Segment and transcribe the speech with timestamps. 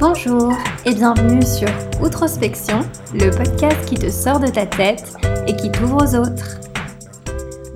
[0.00, 0.50] Bonjour
[0.86, 1.68] et bienvenue sur
[2.02, 2.80] Outrospection,
[3.12, 5.12] le podcast qui te sort de ta tête
[5.46, 6.58] et qui t'ouvre aux autres.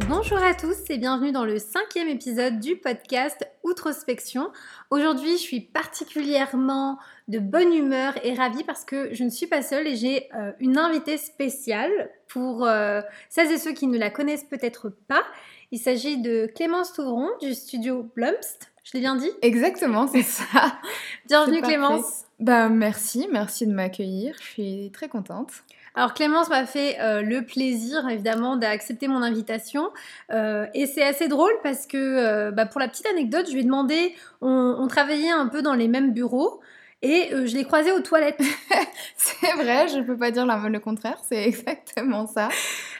[0.08, 4.50] Bonjour à tous et bienvenue dans le cinquième épisode du podcast Outrospection.
[4.88, 6.98] Aujourd'hui, je suis particulièrement
[7.28, 10.52] de bonne humeur et ravie parce que je ne suis pas seule et j'ai euh,
[10.60, 15.24] une invitée spéciale pour euh, celles et ceux qui ne la connaissent peut-être pas.
[15.72, 18.73] Il s'agit de Clémence Touvron du studio Blumst.
[18.84, 20.78] Je l'ai bien dit Exactement, c'est ça.
[21.26, 22.24] Bienvenue Clémence.
[22.38, 24.34] Bah merci, merci de m'accueillir.
[24.38, 25.52] Je suis très contente.
[25.94, 29.90] Alors Clémence m'a fait euh, le plaisir évidemment d'accepter mon invitation
[30.32, 33.60] euh, et c'est assez drôle parce que euh, bah, pour la petite anecdote, je lui
[33.60, 36.60] ai demandé, on, on travaillait un peu dans les mêmes bureaux
[37.00, 38.40] et je l'ai croisée aux toilettes.
[39.16, 42.50] c'est vrai, je ne peux pas dire le contraire, c'est exactement ça.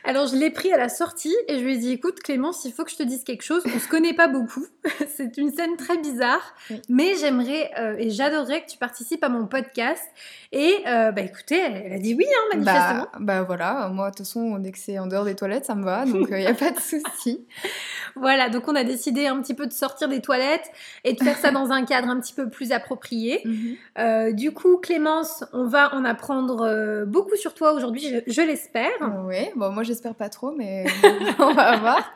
[0.07, 2.73] Alors je l'ai pris à la sortie et je lui ai dit écoute Clémence, il
[2.73, 3.63] faut que je te dise quelque chose.
[3.75, 4.67] On se connaît pas beaucoup.
[5.09, 6.55] c'est une scène très bizarre,
[6.91, 10.03] mais j'aimerais euh, et j'adorerais que tu participes à mon podcast.
[10.53, 13.07] Et euh, bah écoutez, elle, a dit oui hein, bah, manifestement.
[13.19, 15.85] Bah, voilà, moi de toute façon dès que c'est en dehors des toilettes, ça me
[15.85, 17.47] va, donc il euh, n'y a pas de souci.
[18.15, 20.71] voilà, donc on a décidé un petit peu de sortir des toilettes
[21.05, 23.43] et de faire ça dans un cadre un petit peu plus approprié.
[23.55, 24.33] Mhm.
[24.33, 28.91] du coup, Clémence, on va en apprendre beaucoup sur toi aujourd'hui, je, je l'espère.
[29.27, 30.87] Oui, bon moi j'espère pas trop, mais
[31.39, 32.15] on va voir.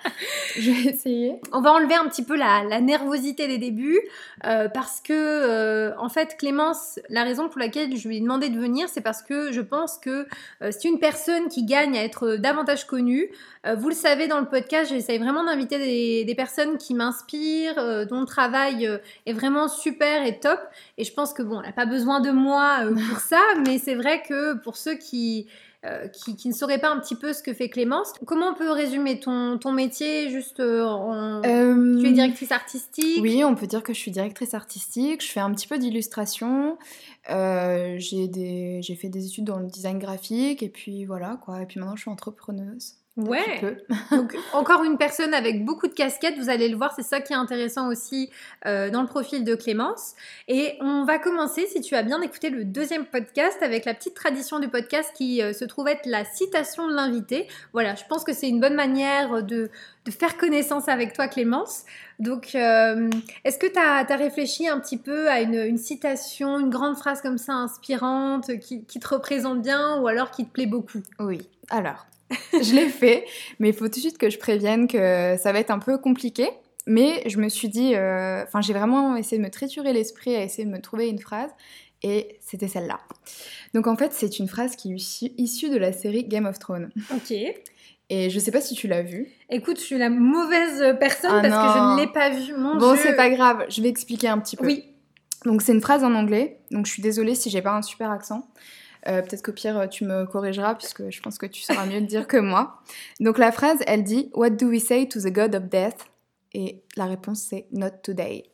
[0.58, 1.40] Je vais essayer.
[1.52, 4.00] On va enlever un petit peu la, nervosité des débuts
[4.44, 8.48] euh, parce que, euh, en fait, Clémence, la raison pour laquelle je lui ai demandé
[8.48, 10.26] de venir, c'est parce que je pense que
[10.60, 13.30] euh, c'est une personne qui gagne à être davantage connue.
[13.76, 18.20] vous le savez, dans le podcast, j'essaye vraiment d'inviter des, des, personnes qui m'inspirent, dont
[18.20, 18.88] le travail
[19.26, 20.58] est vraiment super et top.
[20.96, 22.78] Et je pense que, bon, elle n'a pas besoin de moi
[23.10, 25.46] pour ça, mais c'est vrai que pour ceux qui
[25.84, 28.12] euh, qui, ne saurait pas un petit peu ce que fait Clémence.
[28.26, 31.40] Comment on peut résumer ton, ton métier juste euh, en...
[31.40, 33.22] Tu es euh, directrice artistique?
[33.22, 35.24] Oui, on peut dire que je suis directrice artistique.
[35.24, 36.78] Je fais un petit peu d'illustration.
[37.28, 41.62] j'ai fait des études dans le design graphique et puis voilà quoi.
[41.62, 42.97] Et puis maintenant je suis entrepreneuse.
[43.18, 43.76] Ouais.
[44.12, 47.32] Donc encore une personne avec beaucoup de casquettes, vous allez le voir, c'est ça qui
[47.32, 48.30] est intéressant aussi
[48.64, 50.14] euh, dans le profil de Clémence.
[50.46, 54.14] Et on va commencer, si tu as bien écouté le deuxième podcast, avec la petite
[54.14, 57.48] tradition du podcast qui euh, se trouve être la citation de l'invité.
[57.72, 59.68] Voilà, je pense que c'est une bonne manière de,
[60.04, 61.86] de, faire connaissance avec toi, Clémence.
[62.20, 63.10] Donc, euh,
[63.44, 67.20] est-ce que tu as, réfléchi un petit peu à une, une, citation, une grande phrase
[67.20, 71.02] comme ça inspirante qui, qui te représente bien ou alors qui te plaît beaucoup?
[71.18, 71.48] Oui.
[71.70, 72.06] Alors,
[72.52, 73.24] je l'ai fait,
[73.58, 75.98] mais il faut tout de suite que je prévienne que ça va être un peu
[75.98, 76.48] compliqué.
[76.86, 80.42] Mais je me suis dit, euh, enfin, j'ai vraiment essayé de me triturer l'esprit à
[80.42, 81.50] essayer de me trouver une phrase,
[82.02, 82.98] et c'était celle-là.
[83.74, 86.90] Donc en fait, c'est une phrase qui est issue de la série Game of Thrones.
[87.14, 87.34] Ok.
[88.10, 89.28] Et je sais pas si tu l'as vue.
[89.50, 92.54] Écoute, je suis la mauvaise personne ah parce que je ne l'ai pas vue.
[92.56, 94.64] Mon bon, c'est pas grave, je vais expliquer un petit peu.
[94.64, 94.84] Oui.
[95.44, 98.10] Donc c'est une phrase en anglais, donc je suis désolée si j'ai pas un super
[98.10, 98.48] accent.
[99.06, 102.06] Euh, peut-être qu'au pire, tu me corrigeras, puisque je pense que tu sauras mieux le
[102.06, 102.80] dire que moi.
[103.20, 106.06] Donc la phrase, elle dit What do we say to the God of death?
[106.52, 108.44] Et la réponse, c'est Not today.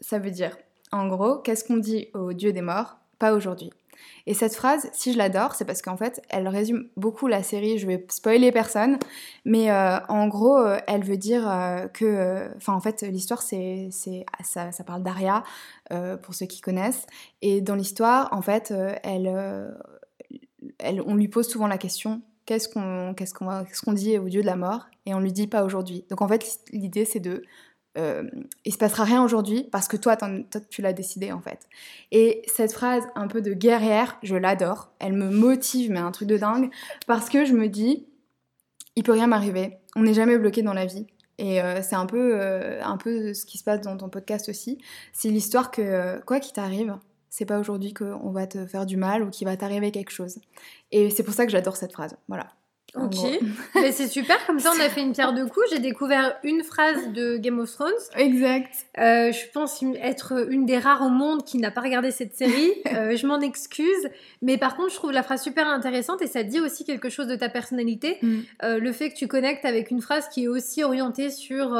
[0.00, 0.56] Ça veut dire,
[0.90, 2.98] en gros, qu'est-ce qu'on dit au Dieu des morts?
[3.18, 3.70] Pas aujourd'hui.
[4.26, 7.78] Et cette phrase, si je l'adore, c'est parce qu'en fait, elle résume beaucoup la série.
[7.78, 8.98] Je vais spoiler personne,
[9.44, 13.88] mais euh, en gros, euh, elle veut dire euh, que, enfin, en fait, l'histoire, c'est,
[14.42, 15.42] ça, ça parle d'Aria
[16.22, 17.06] pour ceux qui connaissent.
[17.42, 19.74] Et dans l'histoire, en fait, elle,
[20.78, 24.28] elle, on lui pose souvent la question qu'est-ce qu'on, qu'est-ce qu'on, qu'est-ce qu'on dit au
[24.28, 24.86] dieu de la mort?
[25.06, 26.04] Et on lui dit pas aujourd'hui.
[26.10, 27.42] Donc en fait, l'idée, c'est de
[27.98, 28.22] euh,
[28.64, 30.16] il se passera rien aujourd'hui parce que toi,
[30.70, 31.68] tu l'as décidé en fait.
[32.10, 34.92] Et cette phrase un peu de guerrière, je l'adore.
[34.98, 36.70] Elle me motive, mais un truc de dingue,
[37.06, 38.06] parce que je me dis,
[38.96, 39.78] il peut rien m'arriver.
[39.96, 41.06] On n'est jamais bloqué dans la vie.
[41.38, 44.48] Et euh, c'est un peu, euh, un peu ce qui se passe dans ton podcast
[44.48, 44.78] aussi.
[45.12, 46.96] C'est l'histoire que quoi qu'il t'arrive,
[47.30, 50.38] c'est pas aujourd'hui qu'on va te faire du mal ou qu'il va t'arriver quelque chose.
[50.90, 52.16] Et c'est pour ça que j'adore cette phrase.
[52.28, 52.48] Voilà.
[52.94, 53.16] Ok,
[53.74, 55.66] mais c'est super, comme ça on a fait une pierre de coups.
[55.70, 57.90] J'ai découvert une phrase de Game of Thrones.
[58.16, 58.70] Exact.
[58.98, 62.72] Euh, je pense être une des rares au monde qui n'a pas regardé cette série.
[62.92, 64.08] Euh, je m'en excuse,
[64.42, 67.26] mais par contre je trouve la phrase super intéressante et ça dit aussi quelque chose
[67.26, 68.18] de ta personnalité.
[68.20, 68.40] Mm.
[68.64, 71.74] Euh, le fait que tu connectes avec une phrase qui est aussi orientée sur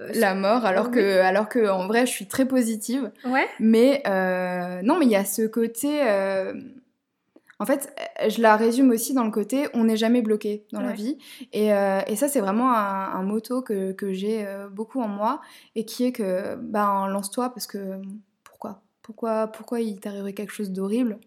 [0.00, 3.10] la mort, alors que, alors que en vrai, je suis très positive.
[3.24, 3.46] Ouais.
[3.60, 4.02] Mais
[4.82, 6.00] non, mais il y a ce côté.
[7.62, 10.80] En fait, euh, je la résume aussi dans le côté on n'est jamais bloqué dans
[10.80, 11.16] la vie.
[11.54, 15.40] Euh, et, ça, c'est vraiment un, un, motto que, j'ai euh, beaucoup en moi
[15.76, 18.02] et qui est que ben, lance-toi parce que
[18.42, 18.82] pourquoi?
[19.02, 21.20] Pourquoi, pourquoi il t'arriverait quelque chose d'horrible?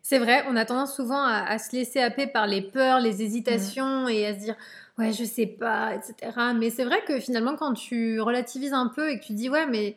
[0.00, 4.06] C'est vrai, on a tendance souvent à, se laisser happer par les peurs, les hésitations
[4.06, 4.56] et à se dire
[4.96, 6.52] ouais, je sais pas, etc.
[6.54, 9.66] Mais c'est vrai que finalement, quand tu relativises un peu et que tu dis ouais,
[9.66, 9.96] mais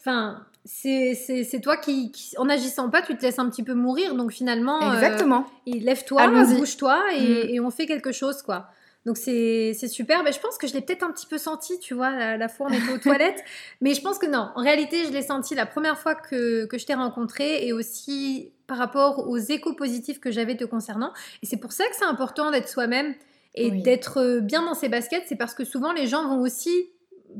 [0.00, 4.14] enfin, c'est toi qui, en agissant pas, tu te laisses un petit peu mourir.
[4.14, 5.46] Donc finalement, euh, exactement.
[5.66, 7.50] lève-toi, bouge-toi mm.
[7.50, 8.68] et, on fait quelque chose, quoi.
[9.04, 10.22] Donc c'est super.
[10.22, 12.68] Mais je pense que je l'ai peut-être un petit peu senti, tu vois, la, fois
[12.68, 13.44] où on était aux toilettes.
[13.82, 14.50] Mais je pense que non.
[14.54, 18.52] En réalité, je l'ai senti la première fois que, que je t'ai rencontré et aussi
[18.66, 21.12] par rapport aux échos positifs que j'avais te concernant.
[21.42, 23.14] Et c'est pour ça que c'est important d'être soi-même
[23.54, 25.24] et d'être bien dans ses baskets.
[25.26, 26.88] C'est parce que souvent les gens vont aussi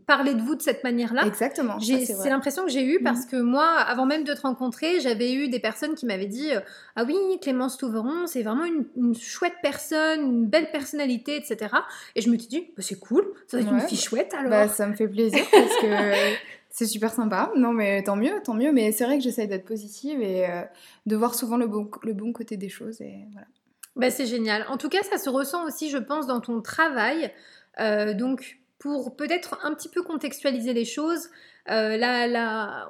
[0.06, 1.26] parler de vous de cette manière-là.
[1.26, 1.78] Exactement.
[1.80, 3.30] C'est l'impression que j'ai eue parce mhm.
[3.30, 6.60] que moi, avant même de te rencontrer, j'avais eu des personnes qui m'avaient dit euh,
[6.96, 11.74] Ah oui, Clémence Touveron, c'est vraiment une, chouette personne, une belle personnalité, etc.
[12.14, 14.50] Et je me suis dit bah, C'est cool, ça doit être une fille chouette alors.
[14.50, 15.86] Bah, ça me fait plaisir parce que.
[16.74, 17.52] C'est super sympa.
[17.54, 18.72] Non, mais tant mieux, tant mieux.
[18.72, 20.62] Mais c'est vrai que j'essaye d'être positive et euh,
[21.06, 23.00] de voir souvent le bon, le bon côté des choses.
[23.00, 23.46] Et voilà.
[23.94, 24.66] Bah, c'est génial.
[24.68, 27.32] En tout cas, ça se ressent aussi, je pense, dans ton travail.
[27.78, 31.30] Euh, donc, pour peut-être un petit peu contextualiser les choses,
[31.70, 31.96] euh,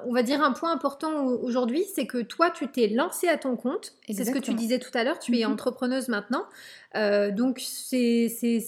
[0.05, 3.55] on va dire un point important aujourd'hui, c'est que toi, tu t'es lancée à ton
[3.55, 3.93] compte.
[4.09, 5.53] C'est ce que tu disais tout à l'heure, tu es mhm.
[5.53, 6.43] entrepreneuse maintenant.
[6.97, 8.27] Euh, donc, c'est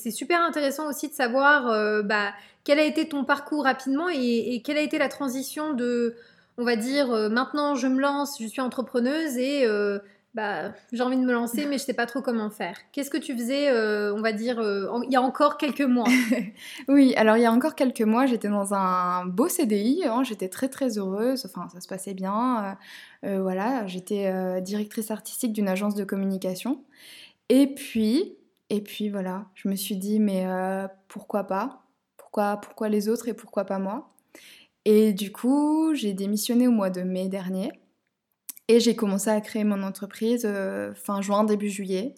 [0.10, 2.32] super intéressant aussi de savoir euh, bah,
[2.64, 6.16] quel a été ton parcours rapidement et, et, quelle a été la transition de,
[6.58, 9.68] on va dire, maintenant je me lance, je suis entrepreneuse et
[10.38, 12.78] bah, j'ai envie de me lancer, mais je sais pas trop comment faire.
[12.92, 16.08] Qu'est-ce que tu faisais, euh, on va dire, euh, il y a encore quelques mois?
[16.88, 20.48] Oui, alors il y a encore quelques mois, j'étais dans un beau CDI, hein, j'étais
[20.48, 22.78] très très heureuse, enfin ça se passait bien.
[23.26, 26.84] Euh, voilà, j'étais directrice artistique d'une agence de communication.
[27.50, 28.38] Et puis,
[28.70, 30.46] et puis voilà, je me suis dit, mais
[31.08, 31.82] pourquoi pas?
[32.16, 34.14] Pourquoi, pourquoi les autres et pourquoi pas moi?
[34.86, 37.72] Et du coup, j'ai démissionné au mois de mai dernier.
[38.68, 42.16] Et j'ai commencé à créer mon entreprise euh, fin juin, début juillet.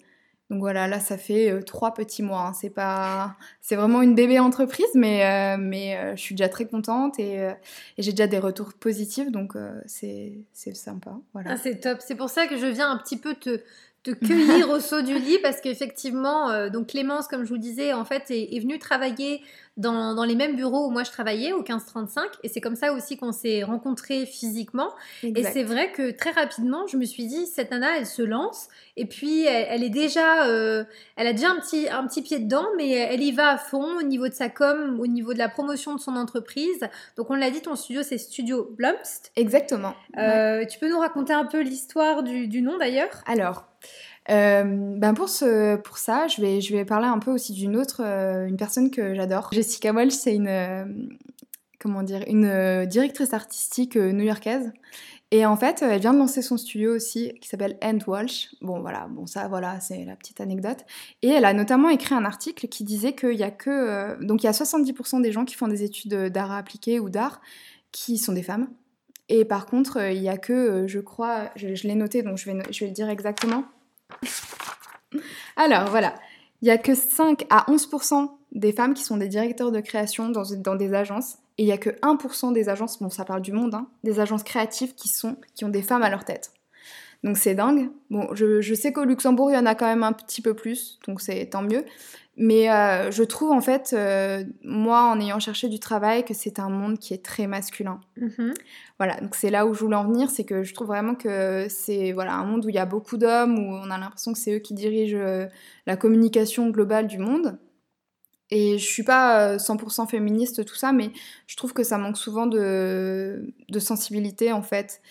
[0.50, 2.48] Donc voilà, là ça fait euh, trois petits mois.
[2.48, 2.52] Hein.
[2.52, 7.20] C'est pas, c'est vraiment une bébé entreprise, mais euh, mais je suis déjà très contente
[7.20, 9.54] et, et j'ai déjà des retours positifs, donc
[9.86, 11.12] c'est c'est sympa.
[11.34, 11.52] Voilà.
[11.52, 11.98] Ah, c'est top.
[12.00, 13.60] C'est pour ça que je viens un petit peu te
[14.02, 18.04] te cueillir au saut du lit parce qu'effectivement, donc Clémence, comme je vous disais, en
[18.04, 19.42] fait, est, est venue travailler
[19.76, 22.24] dans, les mêmes bureaux où moi je travaillais, au 1535.
[22.42, 24.90] Et c'est comme ça aussi qu'on s'est rencontrés physiquement.
[25.22, 28.68] Et c'est vrai que très rapidement, je me suis dit, cette nana, elle se lance.
[28.96, 30.84] Et puis, elle, est déjà, euh,
[31.16, 33.98] elle a déjà un petit, un petit pied dedans, mais elle y va à fond
[33.98, 36.80] au niveau de sa com, au niveau de la promotion de son entreprise.
[37.16, 39.32] Donc, on l'a dit, ton studio, c'est Studio Blumst.
[39.36, 39.94] Exactement.
[40.18, 43.22] Euh, tu peux nous raconter un peu l'histoire du, du nom d'ailleurs?
[43.26, 43.64] Alors,
[44.30, 44.64] euh,
[44.96, 49.14] ben pour, ça, je vais, parler un peu aussi d'une autre, euh, une personne que
[49.14, 49.50] j'adore.
[49.52, 50.84] Jessica Walsh, c'est une, euh,
[51.80, 54.72] comment dire, une directrice artistique new-yorkaise.
[55.32, 58.48] Et en fait, elle vient de lancer son studio aussi, qui s'appelle End Walsh.
[58.62, 60.84] Bon, voilà, bon, ça, voilà, c'est la petite anecdote.
[61.22, 64.22] Et elle a notamment écrit un article qui disait qu'il y a que.
[64.24, 67.40] donc, il y a 70% des gens qui font des études d'art appliqué ou d'art
[67.92, 68.68] qui sont des femmes.
[69.28, 72.86] Et par contre, il y a que, je crois, je, l'ai noté, donc je vais
[72.86, 73.64] le dire exactement.
[75.56, 76.14] Alors voilà,
[76.62, 80.28] il n'y a que 5 à 11% des femmes qui sont des directeurs de création
[80.28, 81.38] dans, des agences.
[81.58, 84.20] Et il n'y a que 1% des agences, bon ça parle du monde, hein, des
[84.20, 86.52] agences créatives qui, sont, ont des femmes à leur tête.
[87.22, 87.90] Donc c'est dingue.
[88.08, 90.54] Bon, je, je sais qu'au Luxembourg, il y en a quand même un petit peu
[90.54, 91.84] plus, donc c'est tant mieux.
[92.42, 96.58] Mais euh, je trouve en fait, euh, moi en ayant cherché du travail, que c'est
[96.58, 98.00] un monde qui est très masculin.
[98.18, 98.54] Mm-hmm.
[98.96, 101.66] Voilà, donc c'est là où je voulais en venir, c'est que je trouve vraiment que
[101.68, 104.38] c'est voilà, un monde où il y a beaucoup d'hommes, où on a l'impression que
[104.38, 105.48] c'est eux qui dirigent euh,
[105.84, 107.58] la communication globale du monde.
[108.48, 111.12] Et je suis pas 100% féministe, tout ça, mais
[111.46, 115.02] je trouve que ça manque souvent de, de sensibilité en fait.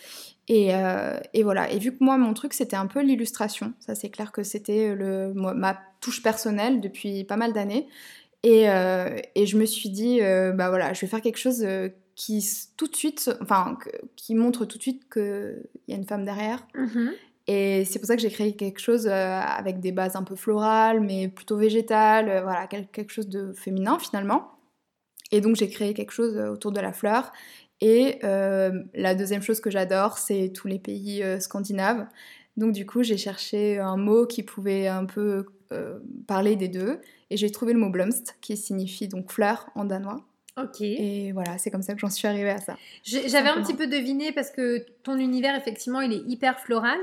[0.50, 1.72] Euh, et, voilà.
[1.72, 3.74] Et vu que moi, mon truc, c'était un peu l'illustration.
[3.80, 7.88] Ça, c'est clair que c'était le, ma touche personnelle depuis pas mal d'années.
[8.44, 11.66] Et, euh, je me suis dit, euh, bah voilà, je vais faire quelque chose
[12.16, 12.46] qui
[12.78, 13.78] tout de suite, enfin,
[14.16, 16.66] qui montre tout de suite qu'il y a une femme derrière.
[16.76, 17.12] Mm-hmm.
[17.48, 21.00] Et c'est pour ça que j'ai créé quelque chose avec des bases un peu florales,
[21.00, 24.52] mais plutôt végétales, voilà, quelque chose de féminin finalement.
[25.32, 27.32] Et donc j'ai créé quelque chose autour de la fleur.
[27.82, 32.08] Et euh, la deuxième chose que j'adore, c'est tous les pays euh, scandinaves.
[32.58, 37.00] Donc du coup, j'ai cherché un mot qui pouvait un peu euh, parler des deux.
[37.30, 40.26] Et j'ai trouvé le mot blomst, qui signifie donc fleur en danois.
[40.58, 40.82] Ok.
[40.82, 42.76] Et voilà, c'est comme ça que j'en suis arrivée à ça.
[43.04, 46.98] J'avais un petit peu deviné parce que ton univers, effectivement, il est hyper floral.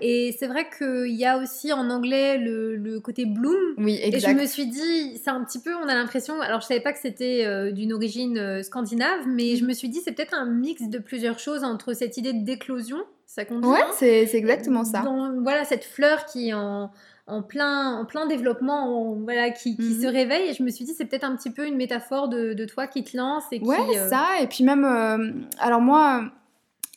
[0.00, 3.74] Et c'est vrai qu'il y a aussi en anglais le, côté bloom.
[3.78, 4.28] Oui, exact.
[4.28, 6.80] Et je me suis dit, c'est un petit peu, on a l'impression, alors je savais
[6.80, 10.34] pas que c'était euh, d'une origine euh, scandinave, mais je me suis dit, c'est peut-être
[10.34, 15.04] un mix de plusieurs choses entre cette idée d'éclosion, ça compte Ouais, c'est exactement ça.
[15.42, 16.90] voilà, cette fleur qui en
[17.26, 20.12] en plein, en plein développement, voilà, qui, qui se mhm.
[20.12, 20.50] réveille.
[20.50, 22.86] Et je me suis dit, c'est peut-être un petit peu une métaphore de, de, toi
[22.86, 23.44] qui te lance.
[23.50, 24.26] Et ouais, euh, ça.
[24.40, 26.30] Et puis même, euh, alors moi,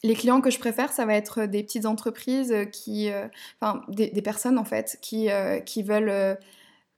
[0.04, 3.10] les clients que je préfère, ça va être des petites entreprises qui,
[3.62, 5.30] enfin, des, personnes en fait, qui,
[5.66, 6.38] qui veulent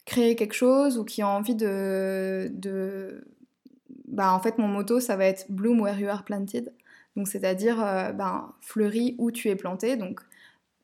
[0.05, 3.23] créer quelque chose ou qui ont envie de, de,
[4.07, 6.73] bah en fait mon motto ça va être bloom where you are planted,
[7.15, 7.77] donc c'est-à-dire
[8.15, 10.28] ben fleuris où tu es planté, donc euh,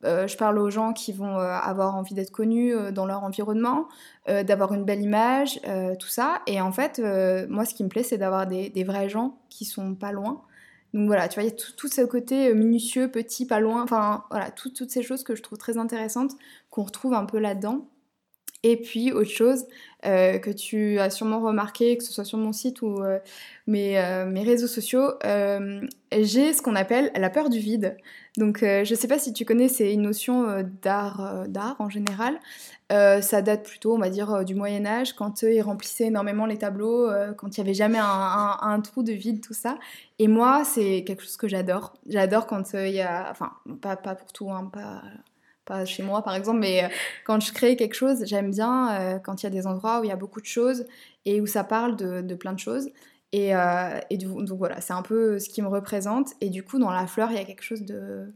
[0.06, 3.88] je parle aux gens qui vont euh, avoir envie d'être connus euh, dans leur environnement,
[4.26, 5.60] d'avoir une belle image,
[6.00, 6.42] tout ça.
[6.48, 7.00] Et en fait,
[7.48, 10.42] moi, ce qui me plaît, c'est d'avoir des, vrais gens qui sont pas loin.
[10.94, 14.24] Donc voilà, tu vois, il y a tout, ce côté minutieux, petit, pas loin, enfin
[14.30, 16.32] voilà, toutes ces choses que je trouve très intéressantes,
[16.70, 17.86] qu'on retrouve un peu là-dedans.
[18.64, 19.66] Et puis, autre chose
[20.02, 23.00] que tu as sûrement remarqué, que ce soit sur mon site ou
[23.68, 27.96] mes, réseaux sociaux, j'ai ce qu'on appelle la peur du vide.
[28.36, 31.46] Donc, euh, je ne sais pas si tu connais, c'est une notion euh, d'art, euh,
[31.46, 32.38] d'art en général.
[32.90, 37.10] ça date plutôt, on va dire, du Moyen Âge, quand ils remplissaient énormément les tableaux,
[37.36, 39.78] quand il n'y avait jamais un, trou de vide, tout ça.
[40.18, 41.94] Et moi, c'est quelque chose que j'adore.
[42.08, 44.70] J'adore quand il y a, enfin, pas, pas pour tout, hein,
[45.64, 46.88] pas, chez moi par exemple, mais
[47.24, 50.08] quand je crée quelque chose, j'aime bien quand il y a des endroits où il
[50.08, 50.84] y a beaucoup de choses
[51.24, 52.90] et où ça parle de, de plein de choses.
[53.32, 56.30] Et, euh, donc voilà, c'est un peu ce qui me représente.
[56.40, 58.32] Et du coup, dans la fleur, il y a quelque chose de,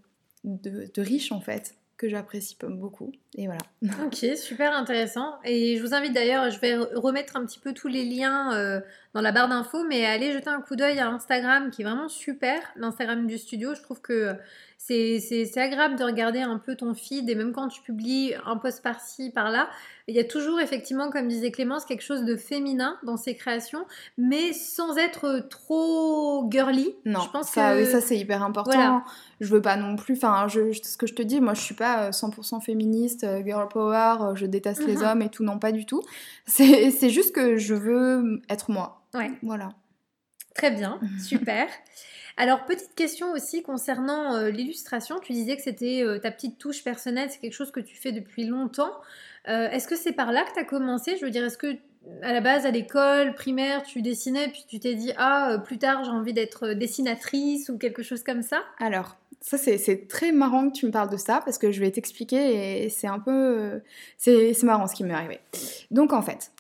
[0.97, 3.12] riche en fait que j'apprécie beaucoup.
[3.35, 3.61] Et voilà.
[4.06, 5.35] Ok, super intéressant.
[5.44, 8.80] Et je vous invite d'ailleurs, je vais remettre un petit peu tous les liens euh,
[9.12, 12.09] dans la barre d'infos, mais allez jeter un coup d'œil à Instagram qui est vraiment
[12.09, 13.75] super, l'Instagram du studio.
[13.75, 14.35] Je trouve que
[14.83, 18.83] c'est agréable de regarder un peu ton feed et même quand tu publies un post
[18.83, 19.69] par-ci, par-là,
[20.09, 23.85] il y a toujours effectivement, comme disait Clémence, quelque chose de féminin dans ses créations,
[24.17, 26.95] mais sans être trop girly.
[27.05, 27.85] Non, je pense ça, que...
[27.85, 29.05] ça c'est hyper important.
[29.41, 32.11] Je veux pas non plus, enfin, ce que je te dis, moi je suis pas
[32.11, 35.05] 100% euh, féministe, euh, girl power, euh, je déteste les mhm.
[35.05, 36.03] hommes et tout, non, pas du tout.
[36.47, 39.05] C'est juste que je veux être moi.
[39.15, 39.31] Ouais.
[39.43, 39.69] Voilà.
[40.55, 41.69] Très bien, super.
[42.40, 45.20] Alors, petite question aussi concernant euh, l'illustration.
[45.20, 48.12] Tu disais que c'était euh, ta petite touche personnelle, c'est quelque chose que tu fais
[48.12, 48.92] depuis longtemps.
[49.50, 51.18] Euh, est-ce que c'est par là que tu as commencé?
[51.18, 51.76] Je veux dire, est-ce que
[52.23, 56.02] à la base, à l'école primaire, tu dessinais, puis tu t'es dit, ah, plus tard,
[56.02, 58.62] j'ai envie d'être dessinatrice ou quelque chose comme ça?
[58.78, 61.90] Alors, ça, c'est très marrant que tu me parles de ça, parce que je vais
[61.90, 63.82] t'expliquer, et c'est un peu...
[64.16, 65.40] c'est marrant ce qui m'est arrivé.
[65.90, 66.52] Donc, en fait,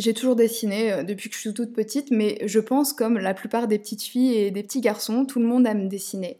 [0.00, 3.34] j'ai toujours dessiné euh, depuis que je suis toute petite, mais je pense comme la
[3.34, 6.38] plupart des petites filles et des petits garçons, tout le monde aime dessiner.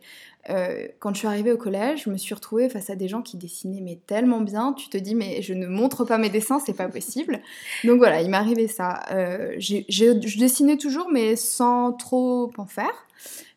[0.48, 3.20] Euh, quand je suis arrivée au collège, je me suis retrouvée face à des gens
[3.20, 6.58] qui dessinaient mais tellement bien, tu te dis mais je ne montre pas mes dessins,
[6.64, 7.40] c'est pas possible.
[7.84, 9.02] Donc voilà, il m'est arrivé ça.
[9.12, 13.06] Euh, je dessinais toujours mais sans trop en faire.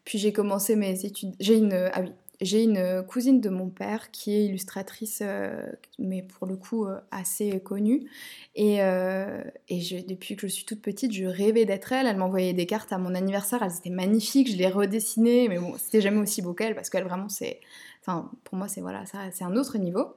[0.04, 1.34] Puis j'ai commencé mes études.
[1.40, 2.12] J'ai une ah oui,
[2.44, 5.66] j'ai une cousine de mon père qui est illustratrice, euh,
[6.00, 8.10] mais pour le coup euh, assez connue.
[8.56, 12.08] Et, euh, depuis que je suis toute petite, je rêvais d'être elle.
[12.08, 15.76] Elle m'envoyait des cartes à mon anniversaire, elles étaient magnifiques, je les redessinais, mais bon,
[15.78, 17.60] c'était jamais aussi beau qu'elle parce qu'elle vraiment, c'est.
[18.02, 20.08] Enfin, pour moi, c'est voilà, c'est un autre niveau.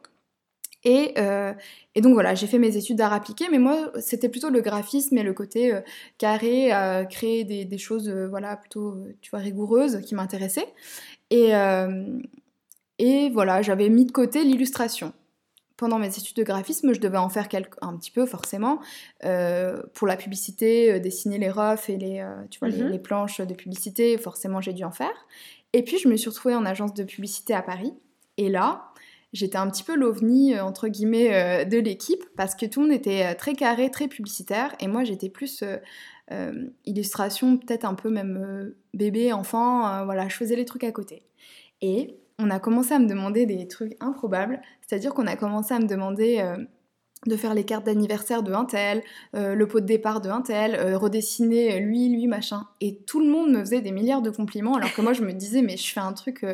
[0.85, 1.15] Et,
[1.97, 5.23] donc voilà, j'ai fait mes études d'art appliqué, mais moi, c'était plutôt le graphisme et
[5.25, 5.73] le côté
[6.19, 6.71] carré,
[7.11, 10.73] créer des, des choses voilà, plutôt tu vois, rigoureuses qui m'intéressaient.
[11.31, 12.19] Et, euh,
[12.99, 15.13] et voilà, j'avais mis de côté l'illustration.
[15.77, 17.49] Pendant mes études de graphisme, je devais en faire
[17.83, 18.81] un petit peu forcément
[19.25, 22.89] euh, pour la publicité, euh, dessiner les refs et les, tu vois, mhm.
[22.89, 24.17] les, planches de publicité.
[24.17, 25.27] Forcément, j'ai dû en faire.
[25.75, 27.93] Et puis, je me suis retrouvée en agence de publicité à Paris.
[28.39, 28.91] Et là,
[29.37, 33.35] j'étais un petit peu l'ovni entre guillemets de l'équipe parce que tout le monde était
[33.35, 35.63] très carré, très publicitaire et moi j'étais plus
[36.33, 40.83] euh, illustration, peut-être un peu même euh, bébé, enfant, euh, voilà, je faisais les trucs
[40.83, 41.23] à côté.
[41.83, 45.79] Et on a commencé à me demander des trucs improbables, c'est-à-dire qu'on a commencé à
[45.79, 46.45] me demander
[47.27, 49.03] de faire les cartes d'anniversaire de un tel,
[49.33, 52.67] le pot de départ de un tel, redessiner lui, lui, machin.
[52.83, 55.33] Et tout le monde me faisait des milliards de compliments, alors que moi je me
[55.33, 56.45] disais, mais je fais un truc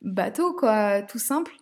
[0.00, 1.52] bateau, quoi, tout simple.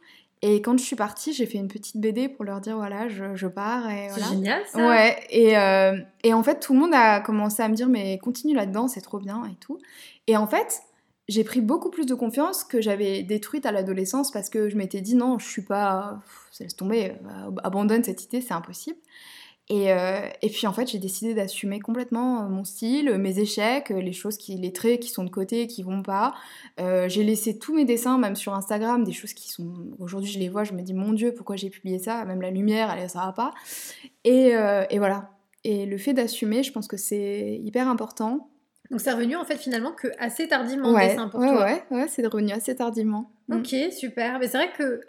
[0.48, 3.46] Et quand je suis partie, j'ai fait une petite BD pour leur dire voilà, je,
[3.48, 3.90] pars.
[3.90, 7.64] Et C'est génial ça Ouais, et, euh, et, en fait, tout le monde a commencé
[7.64, 9.80] à me dire mais continue là-dedans, c'est trop bien et tout.
[10.28, 10.82] Et en fait,
[11.28, 15.00] j'ai pris beaucoup plus de confiance que j'avais détruite à l'adolescence parce que je m'étais
[15.00, 16.20] dit non, je suis pas.
[16.60, 18.98] Laisse tomber, euh, abandonne cette idée, c'est impossible.
[19.72, 24.12] Euh, et, puis en fait, j'ai décidé d'assumer complètement euh, mon style, mes échecs, les
[24.12, 26.34] choses qui, les traits qui sont de côté, qui vont pas.
[26.80, 29.74] Euh, j'ai laissé tous mes dessins, même sur Instagram, des choses qui sont.
[29.98, 32.24] Aujourd'hui, je les vois, je me dis mon Dieu, pourquoi j'ai publié ça?
[32.24, 33.52] Même la lumière, elle, ça va pas.
[34.24, 34.52] Et,
[34.90, 35.30] et voilà.
[35.64, 38.48] Et le fait d'assumer, je pense que c'est hyper important.
[38.92, 41.64] Donc c'est revenu en fait finalement que assez tardivement ouais, dessin pour ouais, toi.
[41.64, 43.32] Ouais, ouais, c'est revenu assez tardivement.
[43.48, 43.56] Mm.
[43.56, 44.38] Ok, super.
[44.38, 45.00] Mais c'est vrai que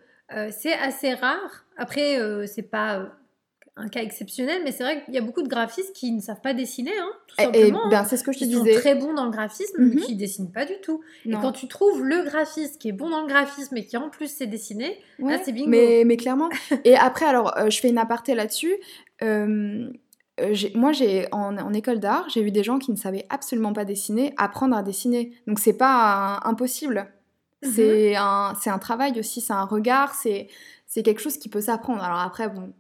[0.49, 1.65] c'est assez rare.
[1.77, 3.11] Après, c'est pas
[3.77, 6.41] un cas exceptionnel, mais c'est vrai qu'il y a beaucoup de graphistes qui ne savent
[6.41, 7.85] pas dessiner, hein, tout Et, et simplement.
[7.85, 8.75] hein, ben, c'est ce que je te qui sont disais.
[8.79, 9.91] très bons dans le graphisme, Mhm.
[9.95, 11.01] mais qui dessinent pas du tout.
[11.25, 11.37] Non.
[11.37, 14.09] Et quand tu trouves le graphiste qui est bon dans le graphisme et qui en
[14.09, 15.69] plus sait dessiner, Ouais, là c'est bingo.
[15.69, 16.49] Mais, mais clairement.
[16.83, 18.75] Et après, alors, euh, je fais une aparté là-dessus.
[19.23, 19.89] Euh,
[20.39, 23.73] euh, moi, j'ai en, en école d'art, j'ai eu des gens qui ne savaient absolument
[23.73, 25.33] pas dessiner, apprendre à dessiner.
[25.47, 27.11] Donc, c'est pas un- impossible.
[27.63, 27.71] Mhm.
[27.71, 30.47] C'est un, un travail aussi, c'est un regard, c'est
[31.03, 32.03] quelque chose qui peut s'apprendre.
[32.03, 32.71] Alors après, bon,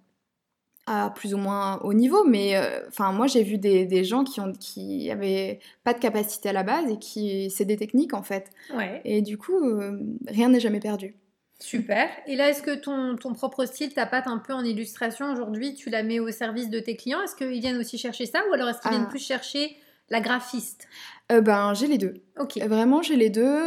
[0.87, 4.23] à plus ou moins haut niveau, mais euh, enfin, moi, j'ai vu des, des gens
[4.23, 8.13] qui ont qui avaient pas de capacité à la base et qui c'est des techniques
[8.13, 8.49] en fait.
[8.73, 11.13] Ouais, Et du coup, euh, rien n'est jamais perdu.
[11.59, 12.07] super.
[12.27, 15.73] Et là, est-ce que ton, ton propre style, ta patte un peu en illustration aujourd'hui,
[15.75, 17.21] tu la mets au service de tes clients?
[17.21, 18.97] Est-ce qu'ils viennent aussi chercher ça ou alors est-ce qu'ils Ah.
[18.97, 19.75] viennent plus chercher
[20.09, 20.87] la graphiste?
[21.31, 22.13] Euh, ben, j'ai les deux.
[22.39, 22.57] Ok.
[22.65, 23.59] Vraiment, j'ai les deux.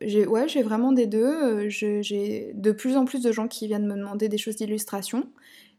[0.00, 1.68] j'ai, ouais, j'ai vraiment des deux.
[1.68, 5.28] j'ai de plus en plus de gens qui viennent me demander des choses d'illustration.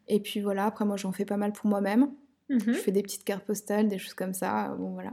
[0.07, 2.11] Et puis voilà, après moi j'en fais pas mal pour moi-même.
[2.49, 2.59] Mhm.
[2.67, 4.75] Je fais des petites cartes postales, des choses comme ça.
[4.77, 5.11] Bon voilà.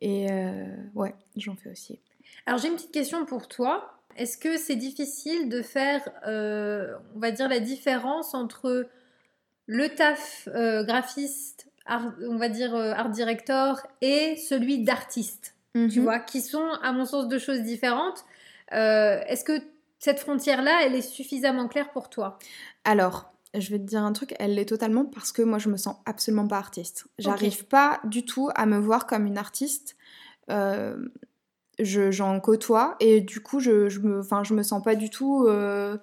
[0.00, 2.00] Et euh, ouais, j'en fais aussi.
[2.46, 3.92] Alors j'ai une petite question pour toi.
[4.16, 8.88] Est-ce que c'est difficile de faire, euh, on va dire, la différence entre
[9.66, 15.54] le taf euh, graphiste, art- on va dire euh, art director, et celui d'artiste?
[15.74, 16.04] Tu Mhm.
[16.04, 18.24] vois, qui sont, à mon sens, deux choses différentes.
[18.72, 19.60] Est-ce que
[19.98, 22.38] cette frontière-là, elle est suffisamment claire pour toi?
[22.84, 25.76] Alors, je vais te dire un truc, elle l'est totalement parce que moi je me
[25.76, 27.06] sens absolument pas artiste.
[27.18, 29.96] J'arrive pas du tout à me voir comme une artiste.
[30.50, 30.96] Euh,
[31.78, 35.46] je, j'en côtoie et du coup je, je me, je me sens pas du tout.
[35.46, 35.98] euh,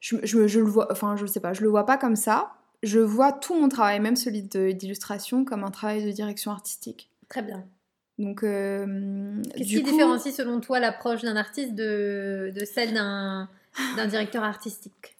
[0.00, 2.52] je, je, je le vois, enfin je sais pas, je le vois pas comme ça.
[2.82, 7.10] Je vois tout mon travail, même celui d'illustration, comme un travail de direction artistique.
[7.28, 7.64] Très bien.
[8.18, 13.48] Donc, euh, Qu'est-ce qui coup, différencie, selon toi, l'approche d'un artiste de, de celle d'un
[13.96, 15.16] d'un directeur artistique?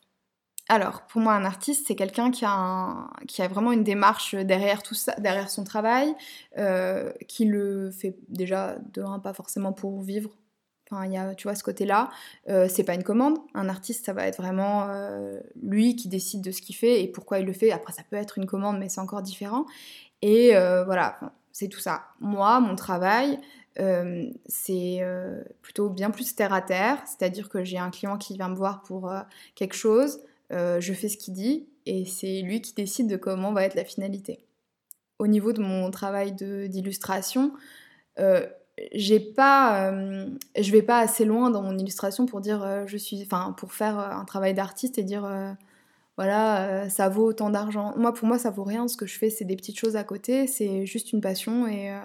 [0.73, 5.15] Alors, pour moi, un artiste, c'est quelqu'un qui, a vraiment une démarche derrière tout ça,
[5.19, 6.15] derrière son travail,
[6.57, 10.31] euh, qui le fait déjà de un, pas forcément pour vivre.
[10.91, 12.09] Enfin, il y a, tu vois, ce côté-là.
[12.49, 13.37] Euh, c'est pas une commande.
[13.53, 17.07] Un artiste, ça va être vraiment euh, lui qui décide de ce qu'il fait et
[17.07, 17.71] pourquoi il le fait.
[17.71, 19.67] Après, ça peut être une commande, mais c'est encore différent.
[20.23, 20.53] Et
[20.87, 21.19] voilà,
[21.53, 22.05] c'est tout ça.
[22.19, 23.39] Moi, mon travail,
[24.47, 25.03] c'est
[25.61, 26.97] plutôt bien plus terre à terre.
[27.05, 29.13] C'est-à-dire que j'ai un client qui vient me voir pour
[29.55, 30.21] quelque chose.
[30.53, 33.75] Euh, je fais ce qu'il dit et c'est lui qui décide de comment va être
[33.75, 34.45] la finalité.
[35.19, 37.53] Au niveau de mon travail d'illustration,
[38.19, 38.47] euh,
[38.93, 40.27] j'ai euh,
[40.59, 43.99] je vais pas assez loin dans mon illustration pour dire euh, je suis, pour faire
[43.99, 45.57] un travail d'artiste et dire
[46.17, 47.95] voilà ça vaut autant d'argent.
[47.97, 48.89] Moi pour moi ça vaut rien.
[48.89, 51.97] Ce que je fais c'est des petites choses à côté, c'est juste une passion et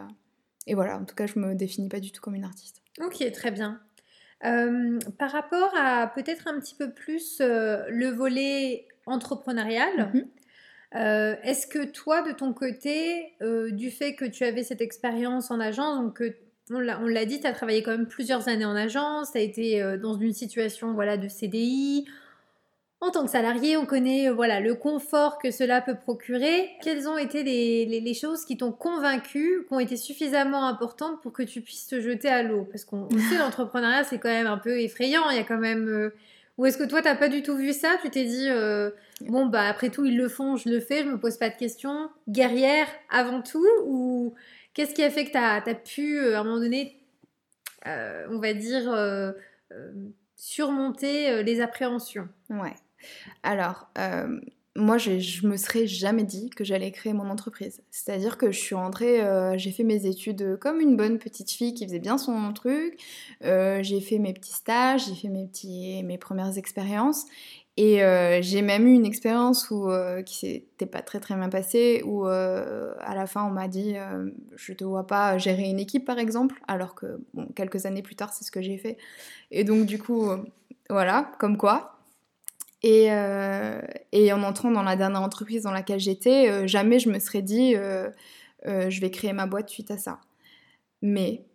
[0.68, 0.98] et voilà.
[0.98, 2.82] En tout cas je me définis pas du tout comme une artiste.
[3.04, 3.80] Ok, très bien.
[4.46, 10.28] Euh, par rapport à peut-être un petit peu plus euh, le volet entrepreneurial, Mhm.
[10.96, 13.34] euh, est-ce que toi, de ton côté,
[13.72, 16.22] du fait que tu avais cette expérience en agence, donc
[16.70, 19.98] on l'a dit, tu as travaillé quand même plusieurs années en agence, tu as été
[20.02, 22.06] dans une situation voilà, de CDI.
[23.00, 26.72] En tant que salarié, on connaît euh, voilà, le confort que cela peut procurer.
[26.82, 31.22] Quelles ont été les, les- les choses qui t'ont convaincu, qui ont été suffisamment importantes
[31.22, 32.66] pour que tu puisses te jeter à l'eau?
[32.72, 35.30] Parce qu'on on sait, l'entrepreneuriat, c'est quand même un peu effrayant.
[35.30, 35.88] Il y a quand même.
[35.88, 36.10] euh,
[36.58, 37.98] Ou est-ce que toi, t'as pas du tout vu ça?
[38.02, 38.90] Tu t'es dit, euh,
[39.22, 41.56] bon, bah après tout, ils le font, je le fais, je me pose pas de
[41.56, 42.10] questions.
[42.28, 44.34] Guerrière avant tout Ou
[44.74, 46.98] qu'est-ce qui a fait que tu as, pu, à un moment donné,
[47.86, 48.92] euh, on va dire,
[50.36, 52.28] surmonter les appréhensions?
[52.50, 52.74] Ouais.
[53.44, 54.40] Alors, euh,
[54.76, 57.82] moi, je, me serais jamais dit que j'allais créer mon entreprise.
[57.90, 61.74] C'est-à-dire que je suis rentrée, euh, j'ai fait mes études comme une bonne petite fille
[61.74, 63.00] qui faisait bien son truc.
[63.44, 67.26] Euh, j'ai fait mes petits stages, j'ai fait mes, premières expériences.
[67.80, 72.02] Et euh, j'ai même eu une expérience euh, qui s'était pas très très bien passée,
[72.04, 75.80] où euh, à la fin on m'a dit euh, je te vois pas gérer une
[75.80, 77.20] équipe par exemple, alors que
[77.56, 78.98] quelques années plus tard c'est ce que j'ai fait.
[79.52, 80.38] Et donc du coup, euh,
[80.90, 81.97] voilà, comme quoi.
[82.84, 87.10] Et, euh, et en entrant dans la dernière entreprise dans laquelle j'étais, euh, jamais je
[87.10, 88.10] me serais dit euh,
[88.66, 90.20] je vais créer ma boîte suite à ça.
[91.02, 91.46] Mais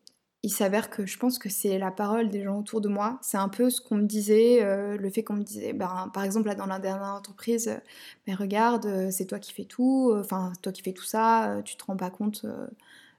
[0.43, 3.19] il s'avère que je pense que c'est la parole des gens autour de moi.
[3.23, 4.61] C'est un peu ce qu'on me disait,
[4.99, 7.81] le fait qu'on me disait, ben, par exemple là dans la dernière entreprise,
[8.27, 11.85] mais regarde, c'est toi qui fais tout, enfin toi qui fais tout ça, tu te
[11.85, 12.47] rends pas compte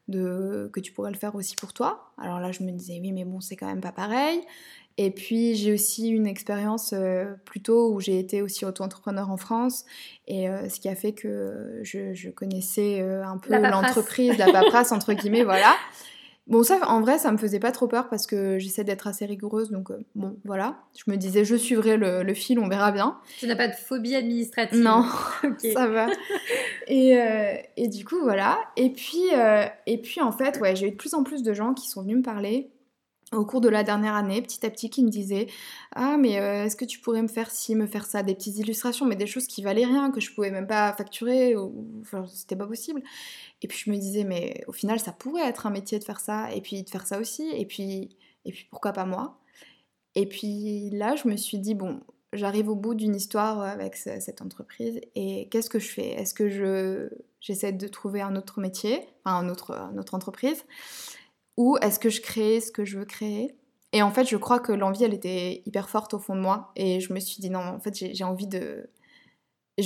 [0.09, 2.11] de que tu pourrais le faire aussi pour toi.
[2.17, 4.41] Alors là je me disais oui mais bon c'est quand même pas pareil.
[4.97, 9.85] Et puis j'ai aussi une expérience euh, plutôt où j'ai été aussi auto-entrepreneur en France
[10.27, 14.51] et euh, ce qui a fait que je, je connaissais euh, un peu l'entreprise, la
[14.51, 15.73] paperasse entre guillemets, voilà.
[16.45, 19.25] Bon, ça, en vrai, ça me faisait pas trop peur parce que j'essaie d'être assez
[19.25, 20.75] rigoureuse, donc euh, bon, voilà.
[20.95, 23.17] Je me disais, je suivrai le, fil, on verra bien.
[23.39, 25.05] Tu n'as pas de phobie administrative Non,
[25.73, 26.07] ça va.
[26.87, 27.17] Et,
[27.77, 28.59] et, du coup, voilà.
[28.75, 29.23] Et puis,
[29.87, 32.01] et puis en fait, ouais, j'ai eu de plus en plus de gens qui sont
[32.01, 32.72] venus me parler
[33.37, 35.47] au cours de la dernière année, petit à petit, qui me disaient
[35.95, 39.05] Ah, mais est-ce que tu pourrais me faire ci, me faire ça Des petites illustrations,
[39.05, 42.55] mais des choses qui valaient rien, que je pouvais même pas facturer, ou enfin, c'était
[42.55, 43.01] pas possible.
[43.61, 46.19] Et puis je me disais, mais au final, ça pourrait être un métier de faire
[46.19, 49.39] ça, et puis de faire ça aussi, et puis, et puis pourquoi pas moi?
[50.15, 52.01] Et puis là, je me suis dit, bon,
[52.33, 56.09] j'arrive au bout d'une histoire avec cette entreprise, et qu'est-ce que je fais?
[56.11, 60.65] Est-ce que je, j'essaie de trouver un autre métier, enfin un une autre entreprise,
[61.57, 63.55] ou est-ce que je crée ce que je veux créer?
[63.91, 66.71] Et en fait, je crois que l'envie, elle était hyper forte au fond de moi,
[66.75, 68.89] et je me suis dit, non, en fait, j'ai envie de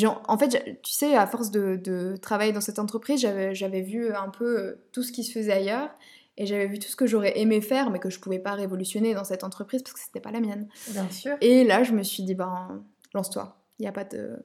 [0.06, 4.60] en fait, tu sais, à force de, travailler dans cette entreprise, j'avais vu un peu
[4.60, 5.90] euh, tout ce qui se faisait ailleurs
[6.36, 9.14] et j'avais vu tout ce que j'aurais aimé faire mais que je pouvais pas révolutionner
[9.14, 10.68] dans cette entreprise parce que c'était pas la mienne.
[10.90, 11.38] Bien sûr.
[11.42, 13.58] Et là, je me suis dit, ben, lance-toi.
[13.80, 14.38] Il n'y a, pas de,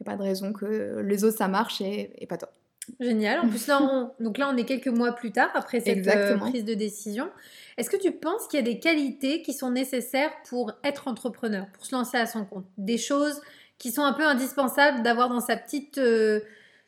[0.00, 2.50] a pas de raison que les autres ça marche et, pas toi.
[3.00, 3.40] Génial.
[3.40, 3.80] En plus, là,
[4.20, 7.28] on, donc là, on est quelques mois plus tard après cette euh, prise de décision.
[7.76, 11.66] Est-ce que tu penses qu'il y a des qualités qui sont nécessaires pour être entrepreneur,
[11.72, 12.66] pour se lancer à son compte?
[12.76, 13.40] Des choses
[13.78, 16.40] qui sont un peu indispensables d'avoir dans sa petite euh,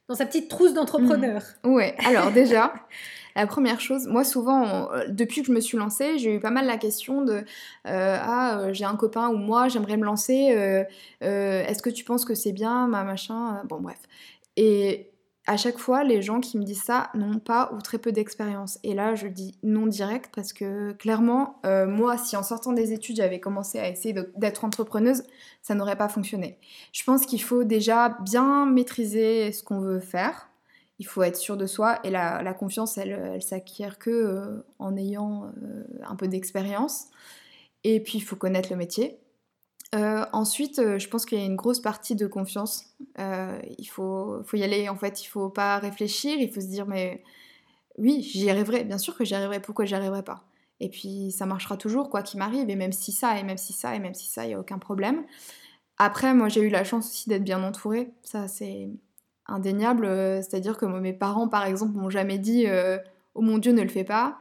[0.09, 1.43] dans sa petite trousse d'entrepreneur?
[1.63, 1.71] Mmh.
[1.73, 1.95] Ouais.
[2.05, 2.75] Alors déjà,
[3.37, 6.51] la première chose, moi souvent, euh, depuis que je me suis lancée, j'ai eu pas
[6.51, 7.45] mal la question de
[7.87, 10.85] euh, ah j'ai un copain ou moi j'aimerais me lancer.
[11.21, 13.99] Est-ce que tu penses que c'est bien, ma machin Bon bref.
[14.57, 15.10] Et
[15.51, 18.79] à chaque fois, les gens qui me disent ça n'ont pas ou très peu d'expérience.
[18.85, 22.93] Et là, je dis non direct parce que clairement, euh, moi, si en sortant des
[22.93, 25.25] études, j'avais commencé à essayer d'être entrepreneuse,
[25.61, 26.61] ça n'aurait pas fonctionné.
[26.93, 30.51] Je pense qu'il faut déjà bien maîtriser ce qu'on veut faire.
[31.01, 34.97] Il faut être sûr de soi et la, confiance, elle, elle s'acquiert que euh, en
[34.97, 37.07] ayant euh, un peu d'expérience.
[37.83, 39.19] Et puis, il faut connaître le métier.
[39.95, 42.95] Euh, ensuite, euh, je pense qu'il y a une grosse partie de confiance.
[43.19, 46.87] Euh, il faut, y aller, en fait, il faut pas réfléchir, il faut se dire,
[46.87, 47.25] mais
[47.99, 50.45] oui, j'y arriverai, bien sûr que j'y arriverai, pourquoi j'y arriverai pas?
[50.81, 53.73] Et puis, ça marchera toujours, quoi qu'il m'arrive, et même si ça, et même si
[53.73, 55.25] ça, et même si ça, il n'y a aucun problème.
[55.99, 58.91] Après, moi, j'ai eu la chance aussi d'être bien entourée, ça, c'est
[59.47, 60.07] indéniable.
[60.43, 62.67] C'est-à-dire que mes parents, par exemple, m'ont jamais dit,
[63.35, 64.39] oh mon Dieu, ne le fais pas.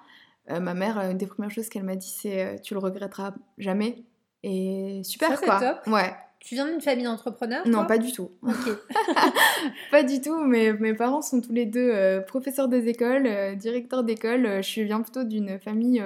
[0.50, 4.06] ma mère, une des premières choses qu'elle m'a dit, c'est, tu le regretteras jamais.
[4.44, 5.60] Et super ça, quoi.
[5.60, 5.88] Top.
[5.88, 6.14] Ouais.
[6.40, 8.32] Tu viens d'une famille d'entrepreneurs Non, pas du tout.
[9.92, 10.42] Pas du tout.
[10.46, 14.46] Mais mes parents sont tous les deux euh, professeurs des écoles, euh, directeurs d'école.
[14.46, 16.02] Euh, je viens plutôt d'une famille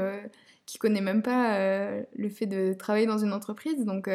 [0.66, 1.58] qui connaît même pas
[2.16, 3.86] le fait de travailler dans une entreprise.
[3.86, 4.10] Donc,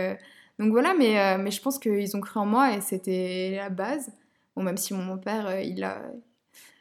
[0.59, 4.11] donc voilà, mais, mais je pense qu'ils ont cru en moi et c'était la base.
[4.57, 6.03] Bon, même si mon père, il a,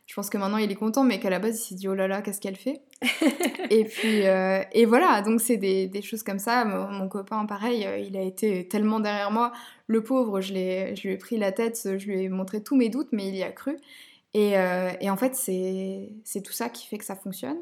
[0.07, 1.93] je pense que maintenant il est content, mais qu'à la base il s'est dit oh
[1.93, 2.81] là là, qu'est-ce qu'elle fait
[3.69, 6.63] Et puis, euh, et voilà, donc c'est des, des, choses comme ça.
[6.63, 9.51] Mon, copain, pareil, euh, il a été tellement derrière moi.
[9.87, 12.87] Le pauvre, je, je lui ai pris la tête, je lui ai montré tous mes
[12.87, 13.77] doutes, mais il y a cru.
[14.33, 17.57] Et, euh, et en fait, c'est tout ça qui fait que ça fonctionne.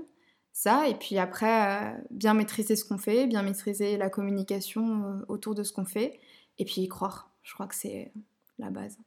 [0.53, 5.63] Ça, et puis après, bien maîtriser ce qu'on fait, bien maîtriser la communication autour de
[5.63, 6.19] ce qu'on fait,
[6.59, 7.31] et puis y croire.
[7.43, 8.11] Je crois que c'est
[8.59, 8.97] la base.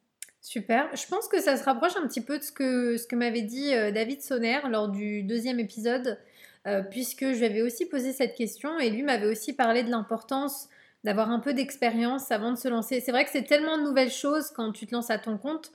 [0.41, 0.89] Super.
[0.95, 3.91] Je pense que ça se rapproche un petit peu de ce que, m'avait dit euh,
[3.91, 6.19] David Sonner lors du deuxième épisode,
[6.67, 9.91] euh, puisque je lui avais aussi posé cette question et lui m'avait aussi parlé de
[9.91, 10.69] l'importance
[11.05, 13.01] d'avoir un peu d'expérience avant de se lancer.
[13.01, 15.73] C'est vrai que c'est tellement de nouvelles choses quand tu te lances à ton compte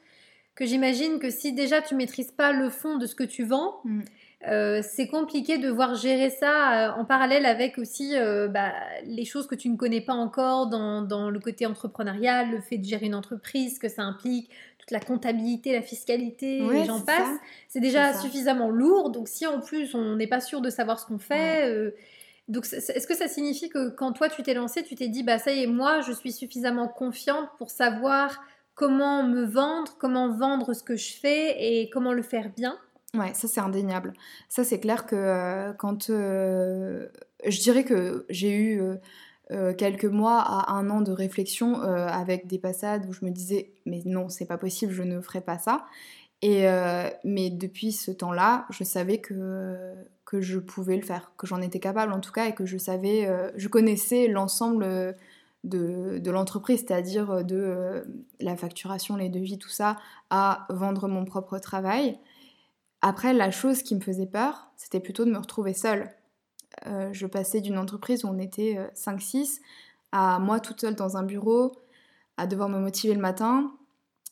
[0.56, 3.82] que j'imagine que si déjà tu maîtrises pas le fond de ce que tu vends,
[3.86, 4.02] mm.
[4.48, 8.74] Euh, c'est compliqué de voir gérer ça euh, en parallèle avec aussi euh, bah,
[9.06, 12.84] les choses que tu ne connais pas encore dans, le côté entrepreneurial, le fait de
[12.84, 17.38] gérer une entreprise, que ça implique, toute la comptabilité, la fiscalité, et j'en passe.
[17.70, 21.06] C'est déjà suffisamment lourd, donc si en plus on n'est pas sûr de savoir ce
[21.06, 21.94] qu'on fait...
[22.50, 25.38] donc, est-ce que ça signifie que quand toi tu t'es lancé, tu t'es dit, bah
[25.38, 28.44] ça y est, moi je suis suffisamment confiante pour savoir
[28.76, 32.78] comment me vendre, comment vendre ce que je fais et comment le faire bien?
[33.16, 34.14] Ouais, ça c'est indéniable.
[34.50, 37.08] Ça c'est clair que euh, quand euh,
[37.46, 38.82] je dirais que j'ai eu
[39.52, 43.72] euh, quelques mois à un an de réflexion avec des passades où je me disais
[43.86, 45.86] mais non c'est pas possible, je ne ferai pas ça.
[46.42, 46.66] Et
[47.24, 49.94] mais depuis ce temps-là, je savais que
[50.26, 52.78] que je pouvais le faire, que j'en étais capable en tout cas et que je
[52.78, 55.16] savais, je connaissais l'ensemble
[55.64, 58.04] de, de l'entreprise, c'est-à-dire de
[58.40, 59.98] la facturation, les devis, tout ça,
[60.32, 62.18] à vendre mon propre travail.
[63.06, 66.10] Après, la chose qui me faisait peur, c'était plutôt de me retrouver seule.
[66.88, 69.44] Euh, je passais d'une entreprise où on était 5-6 euh,
[70.14, 71.74] à moi toute seule dans un bureau,
[72.38, 73.74] à devoir me motiver le matin,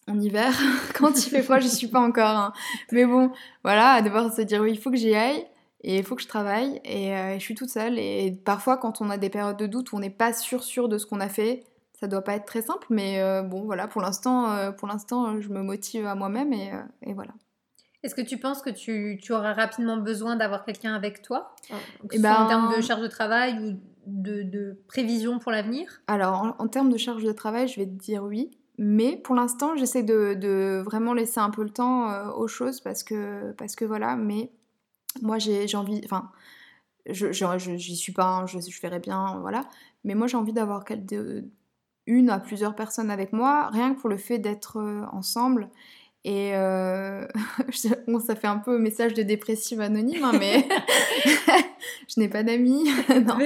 [0.08, 0.58] en hiver,
[0.98, 2.30] quand il fait froid, je suis pas encore.
[2.30, 2.54] Hein.
[2.94, 3.34] Mais bon,
[3.66, 5.46] voilà, à devoir se dire oui, il faut que j'y aille.
[5.82, 8.00] et il faut que je travaille et, euh, je suis toute seule.
[8.00, 10.88] Et parfois, quand on a des périodes de doute où on n'est pas sûr sûr
[10.88, 11.66] de ce qu'on a fait,
[12.00, 15.62] ça doit pas être très simple, mais bon, voilà, pour l'instant, pour l'instant, je me
[15.62, 16.72] motive à moi-même et,
[17.14, 17.34] voilà.
[18.04, 22.16] Est-ce que tu penses que tu, tu auras rapidement besoin d'avoir quelqu'un avec toi, que
[22.16, 26.02] eh ben, en termes de charge de travail ou de, de prévision pour l'avenir?
[26.08, 28.50] Alors, en, termes de charge de travail, je vais te dire oui.
[28.78, 33.04] Mais pour l'instant, j'essaie de, de, vraiment laisser un peu le temps aux choses parce
[33.04, 34.52] que, parce que voilà, mais
[35.22, 36.32] moi, j'ai envie, enfin,
[37.08, 39.66] je j'y suis pas, hein, je, je ferai bien, voilà.
[40.04, 40.86] Mais moi, j'ai envie d'avoir
[42.08, 45.70] une à plusieurs personnes avec moi, rien que pour le fait d'être euh, ensemble.
[46.24, 47.26] Et euh,
[48.08, 50.68] bon, ça fait un peu message de dépressive anonyme, hein, mais
[52.08, 52.90] je n'ai pas d'amis.
[53.10, 53.38] non.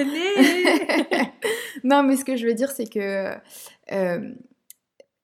[1.84, 3.34] non, mais ce que je veux dire, c'est que,
[3.94, 4.34] euh,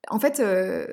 [0.08, 0.86] en fait, ah,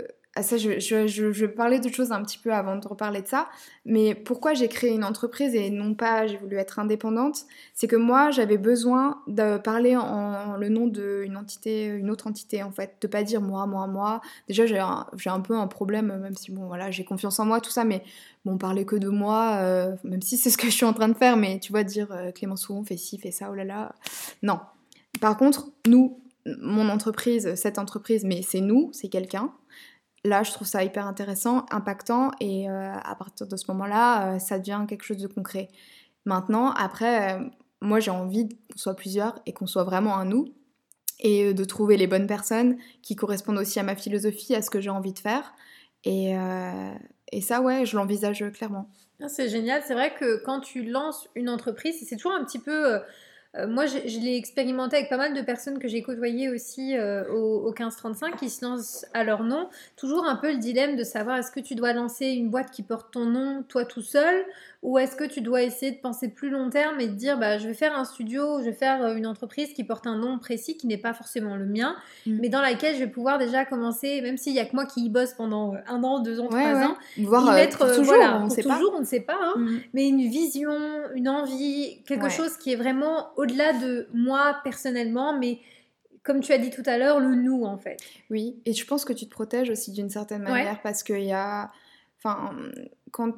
[0.42, 3.48] ça, je, parlais de choses un petit peu avant de reparler de ça,
[3.84, 7.96] mais pourquoi j'ai créé une entreprise et non pas j'ai voulu être indépendante, c'est que
[7.96, 12.96] moi j'avais besoin de parler en, le nom d'une entité, une autre entité en fait,
[13.00, 14.20] de pas dire moi, moi, moi.
[14.48, 17.60] Déjà j'ai un, un, peu un problème, même si bon voilà j'ai confiance en moi
[17.60, 18.02] tout ça, mais
[18.44, 21.08] bon parler que de moi, euh, même si c'est ce que je suis en train
[21.08, 23.64] de faire, mais tu vois dire euh, Clément Souron fait ci, fait ça, oh là
[23.64, 23.94] là,
[24.42, 24.60] non.
[25.20, 26.20] Par contre nous,
[26.60, 29.52] mon entreprise, cette entreprise, mais c'est nous, c'est quelqu'un
[30.28, 34.38] là, je trouve ça hyper intéressant, impactant, et euh, à partir de ce moment-là, euh,
[34.38, 35.68] ça devient quelque chose de concret.
[36.24, 37.44] Maintenant, après, euh,
[37.80, 40.54] moi, j'ai envie qu'on soit plusieurs et qu'on soit vraiment un nous,
[41.20, 44.80] et de trouver les bonnes personnes qui correspondent aussi à ma philosophie, à ce que
[44.80, 45.52] j'ai envie de faire.
[46.04, 46.36] Et,
[47.32, 48.88] et ça, ouais, je l'envisage clairement.
[49.20, 49.82] Ah, c'est génial.
[49.84, 53.00] C'est vrai que quand tu lances une entreprise, c'est toujours un petit peu
[53.66, 57.66] moi, je, l'ai expérimenté avec pas mal de personnes que j'ai côtoyées aussi euh, au,
[57.66, 59.68] au 1535 qui se lancent à leur nom.
[59.96, 62.82] Toujours un peu le dilemme de savoir est-ce que tu dois lancer une boîte qui
[62.82, 64.44] porte ton nom toi tout seul
[64.82, 67.58] ou est-ce que tu dois essayer de penser plus long terme et de dire bah,
[67.58, 70.38] je vais faire un studio, je vais faire euh, une entreprise qui porte un nom
[70.38, 72.38] précis qui n'est pas forcément le mien, mm.
[72.40, 75.04] mais dans laquelle je vais pouvoir déjà commencer, même s'il n'y a que moi qui
[75.04, 78.44] y bosse pendant euh, un an, deux ans, trois ans, Voir, euh, mettre toujours, on
[78.44, 79.78] ne sait toujours, on ne sait pas, hein, mm.
[79.94, 80.76] mais une vision,
[81.14, 85.60] une envie, quelque chose qui est vraiment au-delà de moi personnellement, mais
[86.22, 87.98] comme tu as dit tout à l'heure, le nous en fait.
[88.30, 91.32] Oui, et je pense que tu te protèges aussi d'une certaine manière parce qu'il y
[91.32, 91.70] a.
[92.18, 92.54] Enfin,
[93.12, 93.32] quand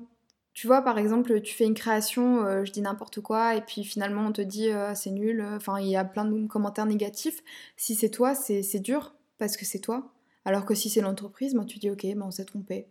[0.52, 3.84] tu vois, par exemple, tu fais une création, euh, je dis n'importe quoi, et puis
[3.84, 7.42] finalement on te dit euh, c'est nul, enfin il y a plein de commentaires négatifs.
[7.76, 10.12] Si c'est toi, c'est dur, parce que c'est toi.
[10.44, 12.86] Alors que si c'est l'entreprise, ben, tu dis ok, ben, on s'est trompé.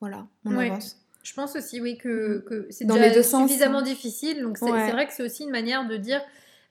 [0.00, 0.96] Voilà, on avance.
[1.22, 2.66] Je pense aussi, oui, que, mm.
[2.70, 4.42] c'est déjà suffisamment difficile.
[4.42, 6.20] Donc c'est vrai que c'est aussi une manière de dire,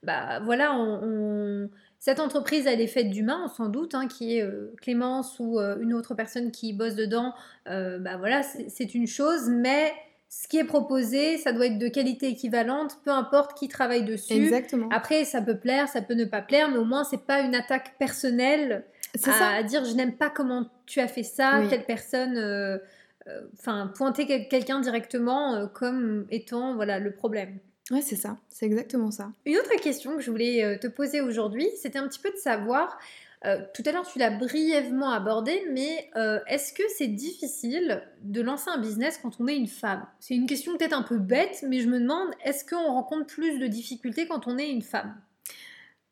[0.02, 4.74] bah voilà, on, cette entreprise, elle est faite d'humains, sans doute, hein, qui est euh,
[4.80, 7.34] Clémence ou une autre personne qui bosse dedans.
[7.66, 9.92] bah voilà, c'est une chose, mais
[10.30, 14.34] ce qui est proposé, ça doit être de qualité équivalente, peu importe qui travaille dessus.
[14.34, 14.88] Exactement.
[14.92, 17.54] Après, ça peut plaire, ça peut ne pas plaire, mais au moins, c'est pas une
[17.54, 18.84] attaque personnelle
[19.14, 19.62] à, ça.
[19.62, 22.36] dire je n'aime pas comment tu as fait ça, telle personne.
[22.36, 22.78] Euh,
[23.26, 27.58] euh, enfin, pointer quelqu'un directement euh, comme étant voilà le problème.
[27.90, 29.32] Ouais, c'est ça, c'est exactement ça.
[29.46, 32.98] Une autre question que je voulais te poser aujourd'hui, c'était un petit peu de savoir
[33.44, 38.40] euh, tout à l'heure, tu l'as brièvement abordé, mais euh, est-ce que c'est difficile de
[38.40, 40.06] lancer un business quand on est une femme?
[40.18, 43.58] C'est une question peut-être un peu bête, mais je me demande, est-ce qu'on rencontre plus
[43.58, 45.14] de difficultés quand on est une femme?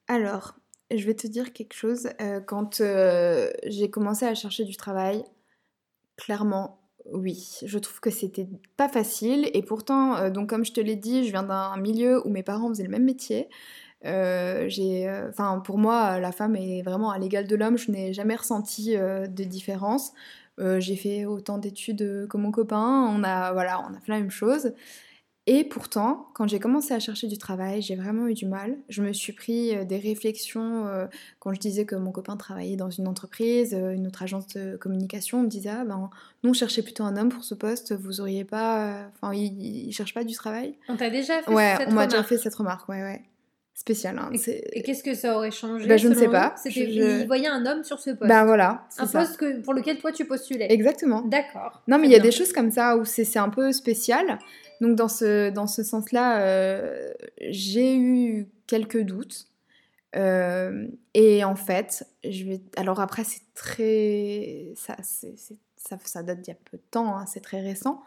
[0.06, 0.54] Alors,
[0.92, 2.10] je vais te dire quelque chose.
[2.20, 2.80] Euh, quand
[3.64, 5.24] j'ai commencé à chercher du travail,
[6.16, 6.78] clairement,
[7.12, 11.24] oui, je trouve que c'était pas facile et pourtant, donc comme je te l'ai dit,
[11.24, 13.48] je viens d'un milieu où mes parents faisaient le même métier.
[14.04, 17.78] Euh, j'ai, euh, enfin, pour moi, la femme est vraiment à l'égal de l'homme.
[17.78, 20.12] Je n'ai jamais ressenti euh, de différence.
[20.58, 23.10] j'ai fait autant d'études que mon copain.
[23.14, 24.72] On a, voilà, on a fait la même chose.
[25.46, 28.76] Et pourtant, quand j'ai commencé à chercher du travail, j'ai vraiment eu du mal.
[28.88, 30.86] Je me suis pris des réflexions
[31.38, 35.38] quand je disais que mon copain travaillait dans une entreprise, une autre agence de communication.
[35.38, 36.10] On me disait, ah ben,
[36.42, 39.08] nous on cherchait plutôt un homme pour ce poste, vous auriez pas.
[39.14, 40.74] Enfin, il, il, cherche pas du travail.
[40.88, 43.22] On t'a déjà fait ouais, cette on m'a déjà fait cette remarque, ouais, ouais
[43.76, 44.18] spécial.
[44.18, 44.30] Hein.
[44.72, 46.54] Et, qu'est-ce que ça aurait changé bah, Je ne sais pas.
[46.56, 48.28] C'était il voyait un homme sur ce poste.
[48.28, 48.88] Ben voilà.
[48.98, 50.66] Un poste que, pour lequel toi tu postulais.
[50.72, 51.20] Exactement.
[51.22, 51.82] D'accord.
[51.86, 54.38] Non, mais il y a des choses comme ça où c'est un peu spécial.
[54.80, 57.12] Donc dans ce, dans ce sens-là, euh,
[57.48, 59.46] j'ai eu quelques doutes.
[60.16, 62.60] Euh, et en fait, je vais.
[62.76, 64.72] Alors après, c'est très.
[64.74, 68.02] Ça, ça, ça, date d'il y a peu de temps, hein, c'est très récent.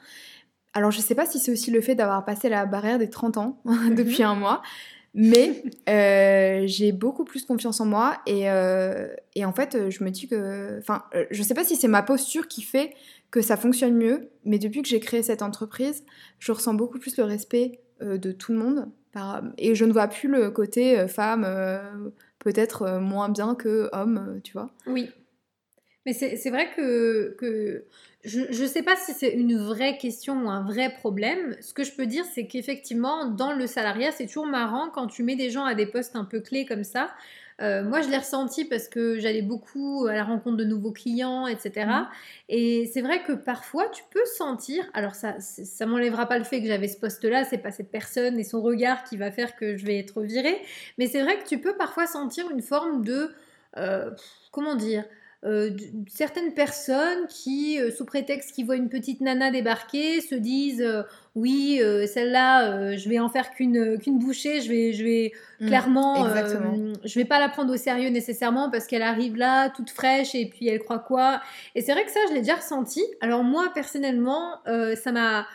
[0.73, 3.38] Alors je sais pas si c'est aussi le fait d'avoir passé la barrière des 30
[3.38, 3.62] ans
[3.95, 4.29] depuis mhm.
[4.29, 4.62] un mois.
[5.13, 10.12] Mais euh, j'ai beaucoup plus confiance en moi et, euh, et, en fait, je me
[10.12, 10.78] dis que.
[10.80, 12.93] Enfin, euh, je sais pas si c'est ma posture qui fait
[13.32, 16.04] que ça fonctionne mieux, mais depuis que j'ai créé cette entreprise,
[16.39, 18.88] je ressens beaucoup plus le respect de tout le monde.
[19.58, 21.45] Et je ne vois plus le côté femme
[22.39, 24.72] peut-être moins bien que homme, tu vois.
[24.88, 25.10] Oui.
[26.05, 27.85] Mais c'est vrai que, que
[28.25, 31.55] je ne sais pas si c'est une vraie question ou un vrai problème.
[31.62, 35.23] Ce que je peux dire, c'est qu'effectivement, dans le salariat, c'est toujours marrant quand tu
[35.23, 37.09] mets des gens à des postes un peu clés comme ça.
[37.62, 41.47] Euh, moi, je l'ai ressenti parce que j'allais beaucoup à la rencontre de nouveaux clients,
[41.47, 41.85] etc.
[41.88, 42.07] Mmh.
[42.49, 46.62] Et c'est vrai que parfois, tu peux sentir, alors ça, ça m'enlèvera pas le fait
[46.62, 49.75] que j'avais ce poste-là, c'est pas cette personne et son regard qui va faire que
[49.75, 50.57] je vais être virée,
[50.97, 53.29] mais c'est vrai que tu peux parfois sentir une forme de,
[53.77, 54.09] euh,
[54.51, 55.03] comment dire,
[55.45, 55.69] euh,
[56.08, 61.04] certaines personnes qui, euh, sous prétexte qu'ils voient une petite nana débarquer, se disent euh,
[61.36, 66.28] oui, celle-là, je vais en faire qu'une bouchée, je vais, je vais mmh, clairement,
[67.06, 70.49] je vais pas la prendre au sérieux nécessairement parce qu'elle arrive là toute fraîche et
[70.49, 71.39] puis elle croit quoi?
[71.75, 73.02] Et c'est vrai que ça, je l'ai déjà ressenti.
[73.21, 75.47] Alors moi, personnellement, ça m'a,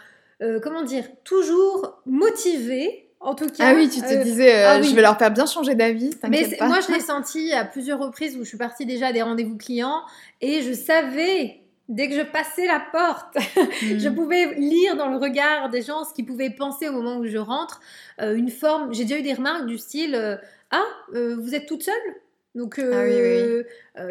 [0.62, 3.70] comment dire, toujours motivée en tout cas.
[3.70, 6.10] Ah oui, tu te euh, disais, euh, ah je vais leur faire bien changer d'avis.
[6.28, 9.22] Mais moi, je l'ai senti à plusieurs reprises où je suis partie déjà à des
[9.22, 10.02] rendez-vous clients
[10.40, 13.37] et je savais, dès que je passais la porte,
[13.82, 14.14] je hmm.
[14.14, 17.38] pouvais lire dans le regard des gens ce qu'ils pouvaient penser au moment où je
[17.38, 17.80] rentre.
[18.20, 20.38] Euh, une forme, j'ai déjà eu des remarques du style
[20.70, 21.94] Ah, vous êtes toute seule?
[22.55, 23.07] Donc, il ah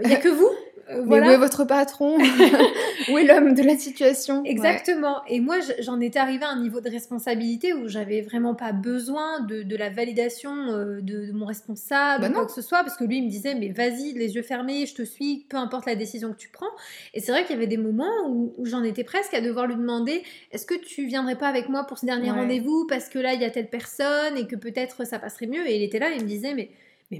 [0.07, 0.49] n'y a que vous
[0.89, 2.17] euh, Mais où est votre patron?
[3.09, 4.43] Où est l'homme de la situation?
[4.43, 5.21] Exactement.
[5.27, 9.41] Et moi, j'en étais arrivée à un niveau de responsabilité où j'avais vraiment pas besoin
[9.41, 13.03] de, la validation euh, de, mon responsable, bah ou quoi que ce soit, parce que
[13.03, 15.95] lui, il me disait, mais vas-y, les yeux fermés, je te suis, peu importe la
[15.95, 16.71] décision que tu prends.
[17.13, 19.75] Et c'est vrai qu'il y avait des moments où, j'en étais presque à devoir lui
[19.75, 23.33] demander, est-ce que tu viendrais pas avec moi pour ce dernier rendez-vous, parce que là,
[23.33, 25.67] il y a telle personne, et que peut-être ça passerait mieux?
[25.67, 26.69] Et il était là, il me disait, mais
[27.11, 27.19] mais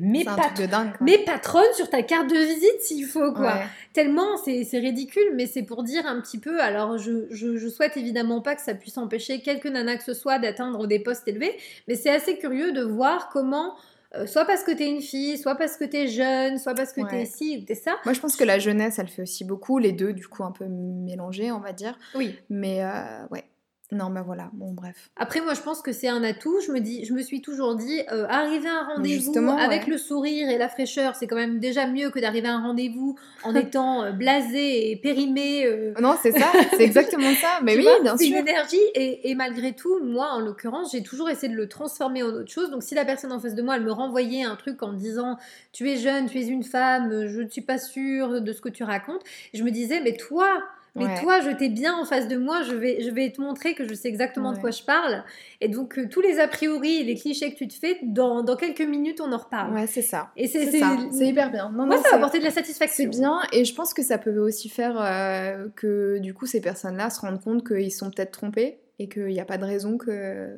[1.02, 3.54] mes, patronnes sur ta carte de visite s'il faut, quoi.
[3.94, 6.62] Tellement, c'est ridicule, mais c'est pour dire un petit peu.
[6.62, 10.40] Alors, je, je, souhaite évidemment pas que ça puisse empêcher quelques nanas que ce soit
[10.40, 11.56] d'atteindre des postes élevés,
[11.88, 13.76] mais c'est assez curieux de voir comment.
[14.16, 17.02] Euh, soit parce que t'es une fille, soit parce que t'es jeune, soit parce que
[17.10, 17.96] t'es ci ou t'es ça.
[18.06, 20.52] Moi, je pense que la jeunesse, elle fait aussi beaucoup, les deux, du coup, un
[20.52, 21.98] peu mélangés, on va dire.
[22.14, 22.36] Oui.
[22.48, 23.44] Mais euh, ouais,
[23.92, 25.12] non, mais voilà, bon, bref.
[25.18, 26.60] Après, moi, je pense que c'est un atout.
[26.66, 29.98] Je me, dis, je me suis toujours dit, euh, arriver à un rendez-vous avec le
[29.98, 33.54] sourire et la fraîcheur, c'est quand même déjà mieux que d'arriver à un rendez-vous en
[33.56, 35.66] étant euh, blasé et périmé.
[35.66, 35.94] Euh.
[36.02, 37.60] Non, c'est ça, c'est exactement ça.
[37.62, 38.16] Mais oui, sûr.
[38.18, 41.68] C'est une énergie et, et, malgré tout, moi, en l'occurrence, j'ai toujours essayé de le
[41.68, 42.72] transformer en autre chose.
[42.72, 45.38] Donc, si la personne en face de moi, elle me renvoyait un truc en disant,
[45.72, 48.70] tu es jeune, tu es une femme, je ne suis pas sûre de ce que
[48.70, 49.22] tu racontes,
[49.54, 50.64] je me disais, mais toi,
[50.96, 53.74] mais toi, je t'ai bien en face de moi, je vais, je vais te montrer
[53.74, 55.24] que je sais exactement de quoi je parle.
[55.60, 58.44] Et donc, euh, tous les a priori et les clichés que tu te fais, dans,
[58.44, 59.74] dans quelques minutes, on en reparle.
[59.74, 60.32] Ouais, c'est ça.
[60.36, 61.72] Et c'est C'est hyper bien.
[61.72, 63.04] Non, moi, ça va apporter de la satisfaction.
[63.04, 63.40] C'est bien.
[63.52, 67.22] Et je pense que ça peut aussi faire euh, que, du coup, ces personnes-là se
[67.22, 70.56] rendent compte qu'ils sont peut-être trompés et qu'il n'y a pas de raison que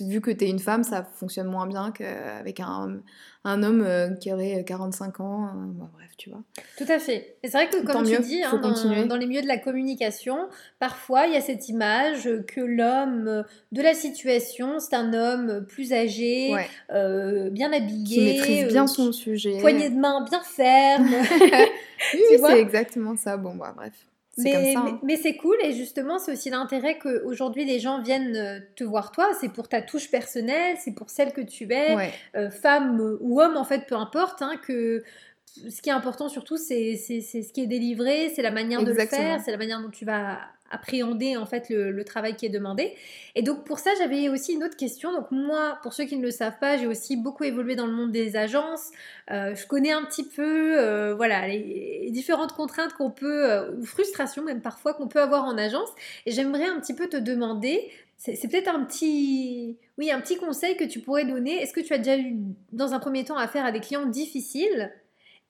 [0.00, 3.00] vu que tu es une femme, ça fonctionne moins bien qu'avec un,
[3.44, 5.46] un homme euh, qui aurait 45 ans.
[5.46, 5.50] Euh,
[5.94, 6.42] bref, tu vois.
[6.76, 7.36] Tout à fait.
[7.42, 8.60] Et c'est vrai que, comme tu dis, hein,
[9.06, 10.36] dans, les milieux de la communication,
[10.78, 15.92] parfois il y a cette image que l'homme de la situation, c'est un homme plus
[15.92, 16.54] âgé,
[16.90, 21.08] euh, bien habillé, qui maîtrise bien son sujet, poignée de main bien ferme.
[22.14, 23.36] oui, c'est exactement ça.
[23.36, 23.94] Bon, bah, bref.
[24.38, 24.98] Mais, hein.
[25.02, 29.10] mais, c'est cool et justement c'est aussi l'intérêt qu'aujourd'hui les gens viennent euh, te voir
[29.10, 33.42] toi, c'est pour ta touche personnelle, c'est pour celle que tu es, euh, femme ou
[33.42, 35.02] homme en fait, peu importe, hein, que
[35.46, 39.06] ce qui est important surtout c'est ce qui est délivré, c'est la manière de le
[39.06, 40.38] faire, c'est la manière dont tu vas
[40.72, 42.94] appréhender en fait le, travail qui est demandé.
[43.36, 45.12] Et donc pour ça, j'avais aussi une autre question.
[45.12, 47.92] Donc moi, pour ceux qui ne le savent pas, j'ai aussi beaucoup évolué dans le
[47.92, 48.90] monde des agences.
[49.30, 53.84] Euh, je connais un petit peu, euh, voilà, les, différentes contraintes qu'on peut euh, ou
[53.84, 55.90] frustrations même parfois qu'on peut avoir en agence.
[56.26, 57.90] Et j'aimerais un petit peu te demander.
[58.18, 61.60] C'est peut-être un petit, oui, un petit conseil que tu pourrais donner.
[61.60, 62.36] Est-ce que tu as déjà eu,
[62.70, 64.92] dans un premier temps, affaire à des clients difficiles?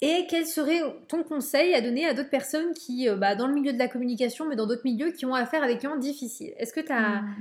[0.02, 3.54] Et quel serait ton conseil à donner à d'autres personnes qui, euh, bah, dans le
[3.54, 6.52] milieu de la communication, mais dans d'autres milieux, qui ont affaire à des clients difficiles
[6.58, 7.34] Est-ce que tu as, hmm.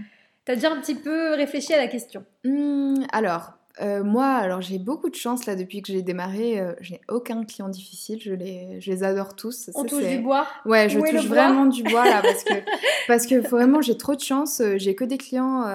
[0.45, 2.23] déjà un petit peu réfléchi à la question?
[2.43, 6.59] Hmm, Alors, euh, moi, alors j'ai beaucoup de chance là depuis que j'ai démarré.
[6.59, 8.19] Euh, je n'ai aucun client difficile.
[8.21, 9.71] Je les, je les adore tous.
[9.73, 10.45] On touche du bois?
[10.65, 12.53] Ouais, je touche vraiment du bois là parce que
[13.07, 14.61] parce que vraiment j'ai trop de chance.
[14.75, 15.65] J'ai que des clients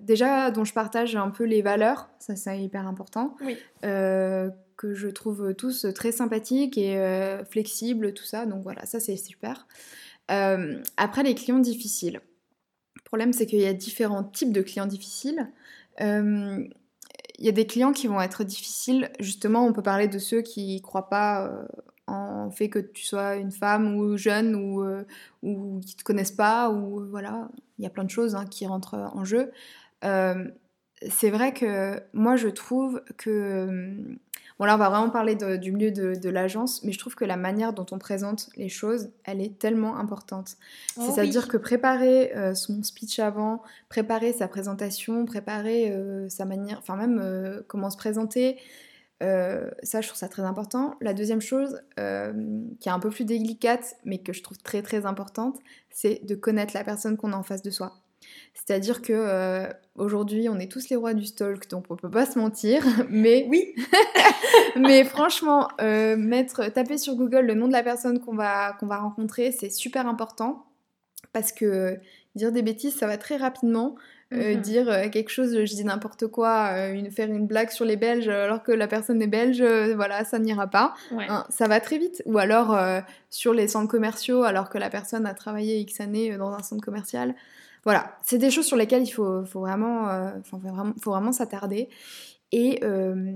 [0.00, 2.08] déjà dont je partage un peu les valeurs.
[2.20, 3.34] Ça c'est hyper important.
[3.40, 3.58] Oui
[4.78, 8.46] que je trouve tous très sympathiques et euh, flexibles, tout ça.
[8.46, 9.66] Donc voilà, ça c'est super.
[10.30, 12.20] Euh, après, les clients difficiles.
[12.94, 15.50] Le problème, c'est qu'il y a différents types de clients difficiles.
[16.00, 16.64] Euh,
[17.38, 19.10] il y a des clients qui vont être difficiles.
[19.20, 21.52] Justement, on peut parler de ceux qui ne croient pas
[22.06, 24.84] en fait que tu sois une femme ou jeune ou,
[25.42, 26.70] ou qui ne te connaissent pas.
[26.70, 27.48] Ou voilà,
[27.78, 29.50] il y a plein de choses hein, qui rentrent en jeu.
[30.02, 34.18] c'est vrai que moi, je trouve que
[34.58, 37.36] Bon là on va vraiment parler du milieu de, l'agence, mais je trouve que la
[37.36, 40.56] manière dont on présente les choses, elle est tellement importante.
[40.96, 46.78] Oh C'est-à-dire que préparer euh, son speech avant, préparer sa présentation, préparer euh, sa manière,
[46.78, 48.58] enfin même euh, comment se présenter,
[49.20, 50.96] ça je trouve ça très important.
[51.00, 55.06] La deuxième chose, qui est un peu plus délicate, mais que je trouve très très
[55.06, 55.58] importante,
[55.90, 57.94] c'est de connaître la personne qu'on a en face de soi.
[58.68, 62.26] C'est-à-dire que euh, aujourd'hui, on est tous les rois du stalk, donc on peut pas
[62.26, 62.84] se mentir.
[63.08, 63.74] Mais oui.
[64.76, 68.86] mais franchement, euh, mettre, taper sur Google le nom de la personne qu'on va qu'on
[68.86, 70.66] va rencontrer, c'est super important
[71.32, 71.96] parce que
[72.34, 73.96] dire des bêtises, ça va très rapidement.
[74.34, 74.60] Euh, mhm.
[74.60, 78.62] dire quelque chose, je dis n'importe quoi, une, faire une blague sur les Belges alors
[78.62, 79.62] que la personne est belge,
[79.94, 80.92] voilà, ça n'ira pas.
[81.12, 82.22] Hein, ça va très vite.
[82.26, 82.78] Ou alors
[83.30, 86.84] sur les centres commerciaux alors que la personne a travaillé X années dans un centre
[86.84, 87.34] commercial.
[87.84, 90.58] Voilà, c'est des choses sur lesquelles il faut, vraiment, euh, faut
[91.10, 91.88] vraiment, s'attarder.
[92.52, 93.32] Et euh,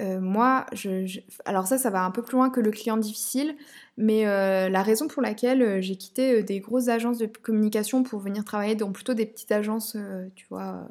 [0.00, 3.56] euh, moi, je, alors ça, ça va un peu plus loin que le client difficile,
[3.96, 8.74] mais la raison pour laquelle j'ai quitté des grosses agences de communication pour venir travailler
[8.74, 9.96] dans plutôt des petites agences,
[10.34, 10.88] tu vois,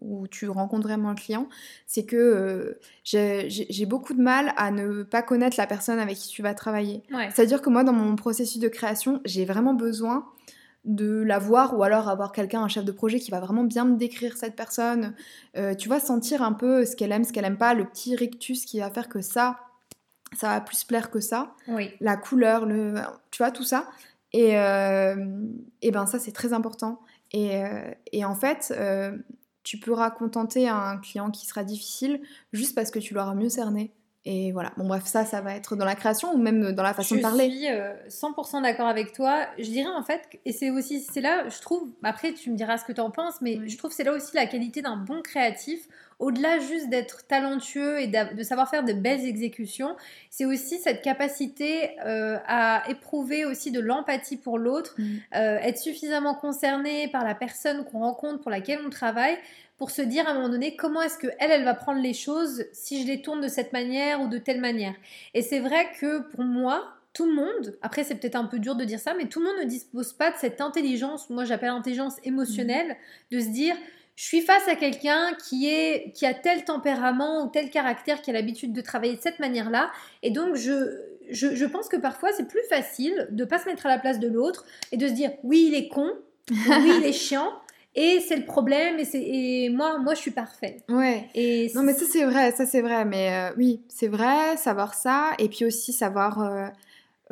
[0.00, 1.48] où tu rencontres vraiment le client,
[1.86, 6.40] c'est que j'ai beaucoup de mal à ne pas connaître la personne avec qui tu
[6.40, 7.02] vas travailler.
[7.34, 10.26] C'est-à-dire que moi, dans mon processus de création, j'ai vraiment besoin
[10.86, 13.84] de la voir ou alors avoir quelqu'un, un chef de projet qui va vraiment bien
[13.84, 15.14] me décrire cette personne.
[15.56, 18.14] Euh, tu vois, sentir un peu ce qu'elle aime, ce qu'elle aime pas, le petit
[18.14, 19.58] rictus qui va faire que ça,
[20.38, 21.54] ça va plus plaire que ça.
[21.68, 21.90] Oui.
[22.00, 22.94] La couleur, le,
[23.30, 23.88] tu vois, tout ça.
[24.32, 25.16] Et, euh,
[25.82, 27.00] et ben ça, c'est très important.
[27.32, 28.72] Et, euh, et en fait,
[29.64, 32.20] tu pourras contenter un client qui sera difficile
[32.52, 33.92] juste parce que tu l'auras mieux cerné.
[34.28, 36.94] Et voilà, bon bref, ça, ça va être dans la création ou même dans la
[36.94, 37.48] façon de parler.
[37.48, 39.46] Je suis 100% d'accord avec toi.
[39.56, 42.76] Je dirais en fait, et c'est aussi, c'est là, je trouve, après tu me diras
[42.76, 45.22] ce que tu en penses, mais je trouve c'est là aussi la qualité d'un bon
[45.22, 45.86] créatif.
[46.18, 49.96] Au-delà juste d'être talentueux et de savoir faire de belles exécutions,
[50.30, 55.04] c'est aussi cette capacité euh, à éprouver aussi de l'empathie pour l'autre, mm.
[55.34, 59.36] euh, être suffisamment concerné par la personne qu'on rencontre, pour laquelle on travaille,
[59.78, 62.14] pour se dire à un moment donné comment est-ce que elle, elle va prendre les
[62.14, 64.94] choses si je les tourne de cette manière ou de telle manière.
[65.34, 68.74] Et c'est vrai que pour moi, tout le monde, après c'est peut-être un peu dur
[68.74, 71.70] de dire ça, mais tout le monde ne dispose pas de cette intelligence, moi j'appelle
[71.70, 72.96] intelligence émotionnelle,
[73.30, 73.74] de se dire
[74.16, 78.30] je suis face à quelqu'un qui est qui a tel tempérament ou tel caractère qui
[78.30, 79.90] a l'habitude de travailler de cette manière-là,
[80.22, 80.94] et donc je,
[81.30, 84.18] je, je pense que parfois c'est plus facile de pas se mettre à la place
[84.20, 86.12] de l'autre et de se dire oui il est con,
[86.50, 87.50] oui il est chiant,
[87.96, 90.84] et c'est le problème et c'est et moi moi je suis parfaite.
[90.90, 91.28] Ouais.
[91.34, 94.92] Et non mais ça c'est vrai ça c'est vrai mais euh, oui c'est vrai savoir
[94.92, 96.66] ça et puis aussi savoir euh,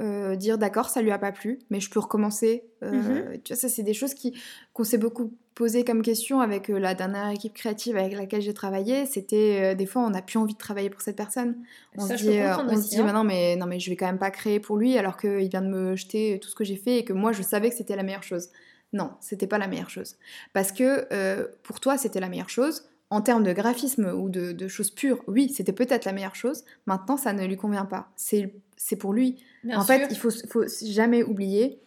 [0.00, 2.64] euh, dire d'accord ça lui a pas plu mais je peux recommencer.
[2.80, 3.40] Mhm.
[3.44, 4.32] tu vois ça c'est des choses qui
[4.72, 9.04] qu'on s'est beaucoup posé comme question avec la dernière équipe créative avec laquelle j'ai travaillé.
[9.04, 11.56] C'était des fois on n'a plus envie de travailler pour cette personne.
[11.98, 13.12] On se dit on se dit hein.
[13.12, 15.62] non mais non mais je vais quand même pas créer pour lui alors qu'il vient
[15.62, 17.96] de me jeter tout ce que j'ai fait et que moi je savais que c'était
[17.96, 18.48] la meilleure chose
[18.94, 20.16] non, c'était pas la meilleure chose.
[20.52, 22.84] Parce que euh, pour toi, c'était la meilleure chose.
[23.10, 26.64] En termes de graphisme ou de, choses pures, oui, c'était peut-être la meilleure chose.
[26.86, 28.08] Maintenant, ça ne lui convient pas.
[28.16, 29.44] C'est pour lui.
[29.72, 31.80] en fait, il faut, faut jamais oublier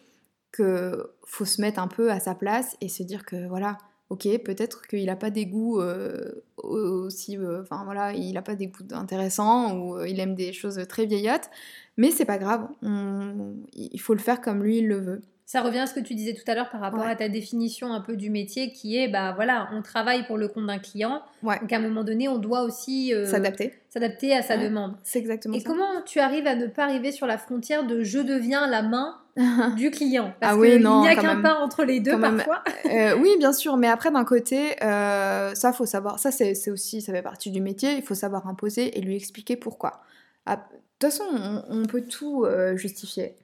[0.52, 3.78] que faut se mettre un peu à sa place et se dire que voilà,
[4.10, 8.54] ok, peut-être qu'il n'a pas des goûts euh, aussi, euh, enfin voilà, il n'a pas
[8.54, 11.50] des goûts intéressants ou il aime des choses très vieillottes,
[11.96, 15.22] mais c'est pas grave, il faut le faire comme lui il le veut.
[15.48, 17.90] Ça revient à ce que tu disais tout à l'heure par rapport à ta définition
[17.90, 21.22] un peu du métier qui est, bah voilà, on travaille pour le compte d'un client.
[21.42, 23.72] Donc à un moment donné, on doit aussi euh, s'adapter.
[23.88, 24.96] S'adapter à sa demande.
[25.04, 28.18] C'est exactement Et comment tu arrives à ne pas arriver sur la frontière de je
[28.18, 29.22] deviens la main
[29.78, 30.34] du client?
[30.38, 32.62] Parce ah oui, non, il n'y a qu'un pas entre les deux parfois.
[32.84, 37.00] Euh, oui, bien sûr, mais après d'un côté, euh, ça faut savoir, ça c'est aussi,
[37.00, 40.02] ça fait partie du métier, il faut savoir imposer et lui expliquer pourquoi.
[40.44, 40.60] Ah, de
[40.98, 41.24] toute façon,
[41.70, 42.44] on, peut tout
[42.74, 43.34] justifier.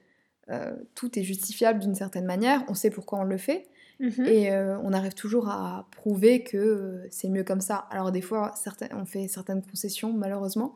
[0.51, 3.67] Euh, tout est justifiable d'une certaine manière, on sait pourquoi on le fait,
[3.99, 4.25] mhm.
[4.27, 7.87] et euh, on arrive toujours à prouver que euh, c'est mieux comme ça.
[7.89, 8.53] Alors des fois,
[8.91, 10.75] on fait certaines concessions, malheureusement,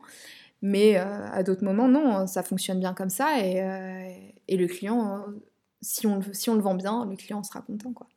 [0.60, 5.24] mais à d'autres moments, non, ça fonctionne bien comme ça, et, le client,
[5.80, 8.08] si on, si on le vend bien, le client sera content, quoi.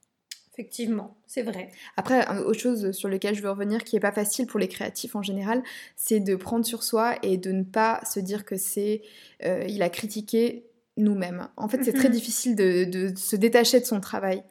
[0.51, 1.71] Effectivement, c'est vrai.
[1.97, 5.15] Après, autre chose sur lequel je veux revenir qui est pas facile pour les créatifs
[5.15, 5.63] en général,
[5.95, 9.03] c'est de prendre sur soi et de ne pas se dire que c'est
[9.41, 10.65] il a critiqué
[10.97, 11.47] nous-mêmes.
[11.57, 12.13] En fait, c'est très mhm.
[12.13, 14.43] difficile de, se détacher de son travail.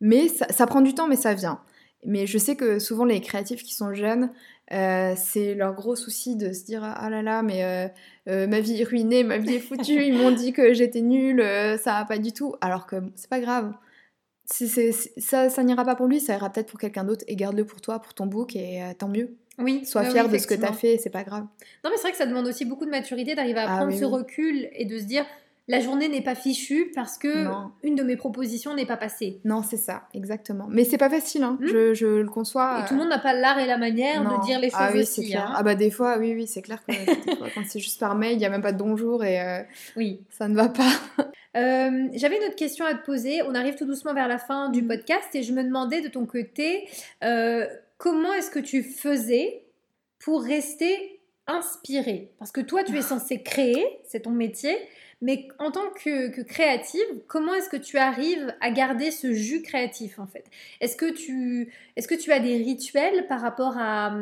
[0.00, 1.60] Mais ça, prend du temps, mais ça vient.
[2.06, 4.30] Mais je sais que souvent les créatifs qui sont jeunes,
[4.72, 7.88] euh, c'est leur gros souci de se dire ah là là mais euh,
[8.28, 11.42] euh, ma vie est ruinée, ma vie est foutue, ils m'ont dit que j'étais nulle,
[11.78, 12.54] ça va pas du tout.
[12.62, 13.74] Alors que c'est pas grave.
[14.46, 17.82] ça, ça n'ira pas pour lui, ça ira peut-être pour quelqu'un d'autre et garde-le pour
[17.82, 19.36] toi, pour ton book et tant mieux.
[19.58, 19.84] Oui.
[19.84, 21.44] Sois ouais, fier oui, de ce que tu as fait, c'est pas grave.
[21.84, 23.92] Non, mais c'est vrai que ça demande aussi beaucoup de maturité d'arriver à Ah prendre
[23.92, 24.12] oui, ce oui.
[24.12, 25.26] recul et de se dire
[25.70, 27.70] la journée n'est pas fichue parce que Non.
[27.82, 29.40] une de mes propositions n'est pas passée.
[29.44, 30.66] Non, c'est ça, exactement.
[30.68, 31.56] Mais c'est pas facile, hein.
[31.60, 31.66] Hmm.
[31.66, 32.82] je, je le conçois.
[32.84, 34.38] Et tout le monde n'a pas l'art et la manière Non.
[34.38, 35.30] de dire les choses ah oui, c'est aussi.
[35.30, 35.46] clair.
[35.48, 35.54] hein.
[35.56, 36.92] Ah bah des fois, oui, oui, c'est clair que
[37.26, 39.40] des fois, quand c'est juste par mail, il y a même pas de bonjour et
[39.40, 39.62] euh,
[39.96, 40.20] Oui.
[40.30, 40.90] ça ne va pas.
[41.56, 43.42] Euh, J'avais une autre question à te poser.
[43.42, 44.86] On arrive tout doucement vers la fin du Mhm.
[44.88, 46.86] podcast et je me demandais de ton côté
[47.24, 47.66] euh,
[47.98, 49.64] comment est-ce que tu faisais
[50.20, 54.76] pour rester inspiré Parce que toi, tu es censé créer, c'est ton métier,
[55.22, 60.18] mais en tant que, créative, comment est-ce que tu arrives à garder ce jus créatif
[60.18, 60.44] en fait?
[60.80, 64.14] Est-ce que, tu, est que tu as des rituels par rapport à,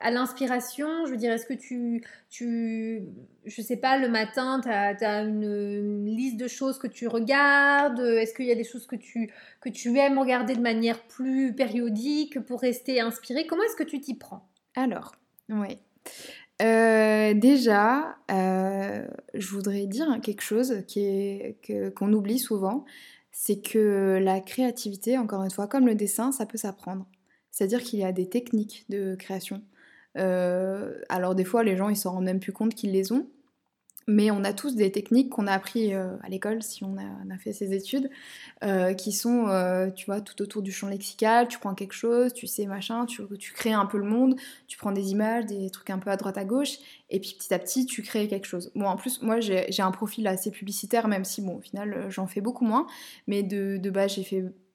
[0.00, 1.06] à l'inspiration?
[1.06, 3.02] Je veux dire, est-ce que tu, tu,
[3.44, 8.00] je sais pas, le matin, tu as, une, une liste de choses que tu regardes?
[8.00, 9.30] Est-ce qu'il y a des choses que tu,
[9.60, 14.00] que tu aimes regarder de manière plus périodique pour rester inspiré Comment est-ce que tu
[14.00, 14.48] t'y prends?
[14.74, 15.12] Alors,
[15.48, 15.78] oui.
[16.62, 20.84] Euh, déjà, euh, je voudrais dire quelque chose
[21.96, 22.84] qu'on oublie souvent,
[23.32, 27.06] c'est que la créativité, encore une fois, comme le dessin, ça peut s'apprendre.
[27.50, 29.62] C'est-à-dire qu'il y a des techniques de création.
[30.18, 33.28] Euh, alors des fois, les gens, ils s'en rendent même plus compte qu'ils les ont.
[34.06, 37.38] Mais on a tous des techniques qu'on a appris euh, à l'école, si on a,
[37.38, 38.10] fait ces études,
[38.62, 41.48] euh, qui sont, euh, tu vois, tout autour du champ lexical.
[41.48, 43.22] Tu prends quelque chose, tu sais, machin, tu,
[43.54, 44.36] crées un peu le monde,
[44.66, 46.78] tu prends des images, des trucs un peu à droite à gauche,
[47.10, 48.70] et puis petit à petit, tu crées quelque chose.
[48.74, 52.26] Bon, en plus, moi, j'ai un profil assez publicitaire, même si, bon, au final, j'en
[52.26, 52.86] fais beaucoup moins.
[53.26, 54.18] Mais de, base,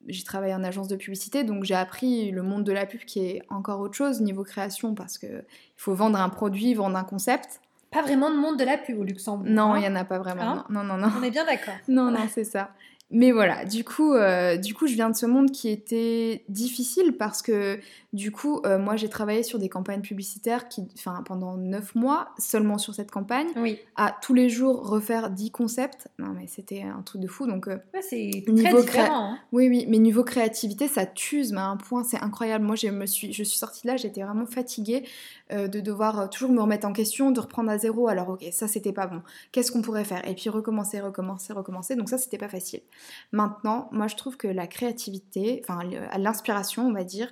[0.08, 3.20] j'ai travaillé en agence de publicité, donc j'ai appris le monde de la pub qui
[3.20, 7.04] est encore autre chose niveau création parce que il faut vendre un produit, vendre un
[7.04, 7.62] concept.
[7.98, 9.48] Pas vraiment de monde de la pub au Luxembourg.
[9.50, 10.42] Non, hein il y en a pas vraiment.
[10.42, 11.08] Hein non, non, non.
[11.20, 11.74] On est bien d'accord.
[11.88, 12.70] Non, non, c'est ça.
[13.10, 17.16] Mais voilà, du coup, euh, du coup, je viens de ce monde qui était difficile
[17.18, 17.80] parce que,
[18.12, 22.30] du coup, euh, moi, j'ai travaillé sur des campagnes publicitaires qui, enfin, pendant 9 mois,
[22.38, 26.10] seulement sur cette campagne, Oui, à tous les jours refaire 10 concepts.
[26.20, 27.48] Non, mais c'était un truc de fou.
[27.48, 29.32] Donc, euh, Ouais, c'est Niveau très différent.
[29.32, 29.40] hein.
[29.54, 32.66] oui, oui, mais niveau créativité, ça t'use, mais à un point, c'est incroyable.
[32.66, 35.04] Moi, je me suis, je suis sortie de là, j'étais vraiment fatiguée
[35.50, 38.10] de devoir toujours me remettre en question, de reprendre à zéro.
[38.10, 39.22] Alors, ok, ça, c'était pas bon.
[39.54, 40.28] Qu'est-ce qu'on pourrait faire?
[40.28, 41.96] Et puis recommencer, recommencer, recommencer.
[41.96, 42.82] Donc ça, c'était pas facile.
[43.32, 45.80] Maintenant, moi, je trouve que la créativité, enfin,
[46.18, 47.32] l'inspiration, on va dire,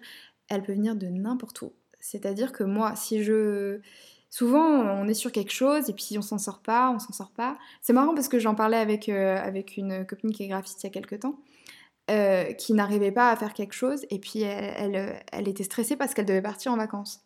[0.49, 1.73] elle peut venir de n'importe où.
[1.99, 3.79] C'est-à-dire que moi, si je...
[4.29, 7.31] Souvent, on est sur quelque chose et puis on s'en sort pas, on s'en sort
[7.31, 7.57] pas.
[7.81, 10.87] C'est marrant parce que j'en parlais avec, euh, avec une copine qui est graphiste il
[10.87, 11.39] y a quelques temps,
[12.11, 16.13] euh, qui n'arrivait pas à faire quelque chose et puis elle, elle, était stressée parce
[16.13, 17.21] qu'elle devait partir en vacances.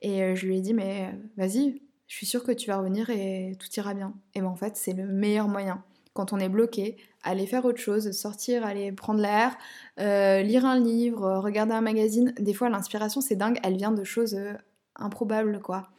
[0.00, 3.10] Et euh, je lui ai dit, mais vas-y, je suis sûre que tu vas revenir
[3.10, 4.14] et tout ira bien.
[4.34, 5.82] Et ben en fait, c'est le meilleur moyen.
[6.14, 9.56] Quand on est bloqué, aller faire autre chose, sortir, aller prendre l'air,
[10.00, 12.32] euh, lire un livre, euh, regarder un magazine.
[12.38, 14.52] Des fois, l'inspiration, c'est dingue, elle vient de choses euh,
[14.96, 15.90] improbables, quoi.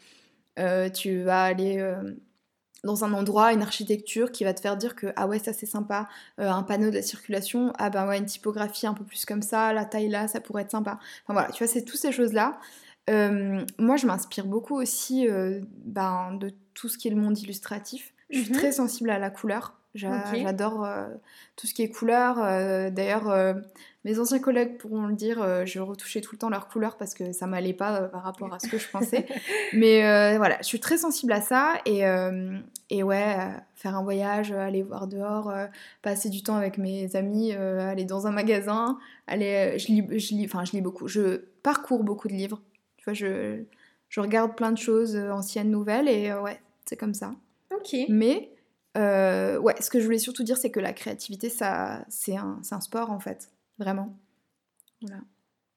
[0.58, 2.14] Euh, tu vas aller euh,
[2.86, 5.66] dans un endroit, une architecture qui va te faire dire que ah ouais ça c'est
[5.66, 6.08] sympa,
[6.40, 9.42] Euh, un panneau de la circulation, ah ben ouais une typographie un peu plus comme
[9.42, 11.00] ça, la taille là ça pourrait être sympa.
[11.24, 12.60] Enfin voilà, tu vois c'est toutes ces choses là.
[13.80, 15.28] moi je m'inspire beaucoup aussi
[15.86, 18.14] ben, de tout ce qui est le monde illustratif.
[18.30, 18.58] Je suis Mhm.
[18.60, 19.74] très sensible à la couleur.
[19.96, 21.08] J'adore euh,
[21.56, 22.38] tout ce qui est couleur.
[22.40, 23.54] Euh, D'ailleurs, euh,
[24.04, 27.32] mes anciens collègues pourront le dire, je retouchais tout le temps leurs couleurs parce que
[27.32, 29.26] ça m'allait pas par rapport à ce que je pensais.
[29.74, 31.76] Mais voilà, je suis très sensible à ça.
[31.86, 32.04] Et,
[32.92, 33.36] et ouais,
[33.74, 35.52] faire un voyage, aller voir dehors,
[36.04, 40.46] passer du temps avec mes amis, aller dans un magasin, aller, je lis, je lis,
[40.46, 41.08] enfin je lis beaucoup.
[41.08, 42.62] Je parcours beaucoup de livres.
[42.98, 43.64] Tu vois, je,
[44.10, 46.10] je regarde plein de choses anciennes, nouvelles.
[46.10, 47.34] Et ouais, c'est comme ça.
[47.74, 47.96] Ok.
[48.08, 48.55] Mais
[48.96, 52.62] euh, ouais, ce que je voulais surtout dire, c'est que la créativité, ça, c'est un,
[52.82, 54.18] sport en fait, vraiment.
[55.02, 55.18] Voilà.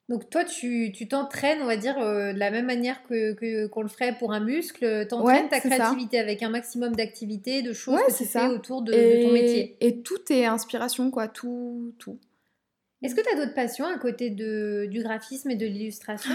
[0.09, 3.89] Donc toi, tu t'entraînes, on va dire, euh, de la même manière que qu'on le
[3.89, 4.85] ferait pour un muscle.
[4.85, 5.77] Ouais, T'entraînes ta c'est ça.
[5.77, 9.27] créativité avec un maximum d'activités, de choses Ouais, que tu fais autour de, et, de
[9.27, 9.77] ton métier.
[9.81, 12.19] Et tout est inspiration, quoi, tout, tout.
[13.03, 16.35] Est-ce que tu as d'autres passions à côté de, du graphisme et de l'illustration?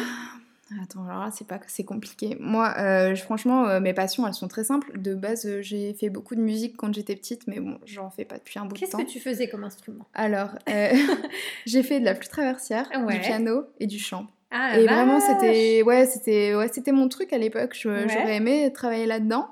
[0.82, 2.38] Attends, alors là, c'est pas c'est compliqué.
[2.39, 4.97] Moi, euh, franchement, euh, mes passions, elles sont très simples.
[4.97, 8.26] De base, euh, j'ai fait beaucoup de musique quand j'étais petite, mais bon, j'en fais
[8.26, 8.97] pas depuis un bout de Qu'est-ce temps.
[9.03, 10.05] que tu faisais comme instrument?
[10.13, 10.49] Alors,
[11.65, 13.15] j'ai fait de la flûte traversière, Ouais.
[13.15, 14.28] du piano et du chant.
[14.51, 17.80] Ah, Et vraiment, c'était ouais, c'était ouais, c'était mon truc à l'époque.
[17.86, 18.07] Ouais.
[18.07, 19.47] J'aurais aimé travailler là-dedans.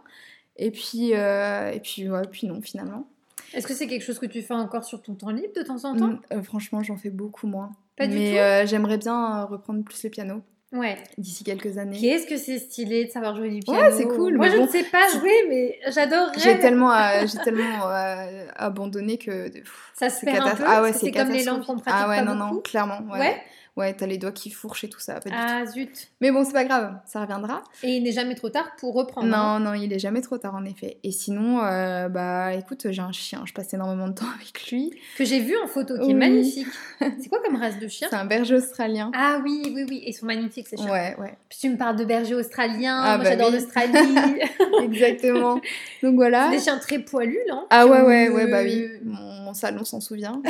[0.57, 3.07] Et puis, et puis, ouais, puis non, finalement.
[3.53, 5.83] Est-ce que c'est quelque chose que tu fais encore sur ton temps libre de temps
[5.85, 6.19] en temps?
[6.35, 7.71] Mm, franchement, j'en fais beaucoup moins.
[7.97, 8.67] Pas du tout?
[8.67, 10.41] j'aimerais bien reprendre plus le piano.
[10.73, 10.97] Ouais.
[11.17, 11.99] d'ici quelques années.
[11.99, 13.79] Qu'est-ce que c'est stylé de savoir jouer du piano.
[13.79, 16.31] Ouais, c'est cool, Moi, mais je bon, ne sais pas jouer, mais j'adorerais.
[16.37, 20.63] J'ai tellement, euh, j'ai tellement euh, abandonné que pff, Ça se c'est perd un peu.
[20.65, 22.99] Ah ouais, c'est comme les langues qu'on pratique Ah ouais, pas non, non, clairement.
[23.11, 23.41] Ouais, Ouais.
[23.77, 25.15] Ouais, t'as les doigts qui fourchent et tout ça.
[25.15, 25.41] Pas du tout.
[25.41, 26.09] Ah zut.
[26.21, 27.63] Mais bon, c'est pas grave, ça reviendra.
[27.83, 29.33] Et il n'est jamais trop tard pour reprendre.
[29.35, 29.59] hein.
[29.59, 30.97] Non, non, il est jamais trop tard en effet.
[31.03, 34.91] Et sinon, euh, bah écoute, j'ai un chien, je passe énormément de temps avec lui.
[35.17, 36.11] Que j'ai vu en photo, qui Oui.
[36.11, 36.67] est magnifique.
[36.99, 38.07] C'est quoi comme race de chien?
[38.09, 39.11] C'est un berger australien.
[39.15, 40.03] Ah oui, oui, oui.
[40.05, 40.91] Ils sont magnifiques, ces chiens.
[40.91, 42.99] Ouais, ouais, Puis tu me parles de berger australien.
[43.03, 43.53] Ah, Moi, bah j'adore oui.
[43.55, 44.39] l'Australie.
[44.83, 45.59] exactement.
[46.03, 46.49] Donc voilà.
[46.49, 47.65] C'est des chiens très poilus, là.
[47.69, 48.87] Ah ouais, ouais, ouais, bah oui.
[49.03, 50.41] Mon, mon salon s'en souvient.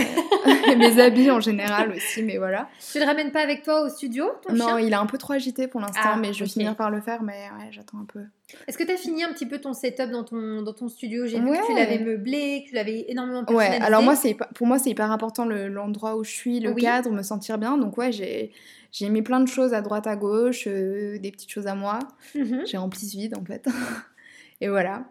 [0.78, 2.68] Mes habits en général aussi, mais voilà.
[2.92, 5.18] Tu le ramènes pas avec toi au studio, ton Non, chien il est un peu
[5.18, 8.00] trop agité pour l'instant, Ah, mais je vais finir par le faire, mais ouais, j'attends
[8.00, 8.22] un peu.
[8.68, 11.26] Est-ce que tu as fini un petit peu ton setup dans ton, dans ton studio?
[11.26, 11.58] J'ai vu Ouais.
[11.60, 13.84] que tu l'avais meublé, que tu l'avais énormément Ouais, personnalisé.
[13.86, 14.16] alors moi,
[14.56, 16.82] pour moi, c'est hyper important le- l'endroit où je suis, le Oui.
[16.82, 17.78] cadre, me sentir bien.
[17.78, 18.52] Donc ouais, j'ai
[18.92, 22.00] j'ai mis plein de choses à droite, à gauche, euh, des petites choses à moi.
[22.36, 22.64] Mhm.
[22.66, 23.66] J'ai rempli ce vide en fait.
[24.62, 25.06] Et voilà.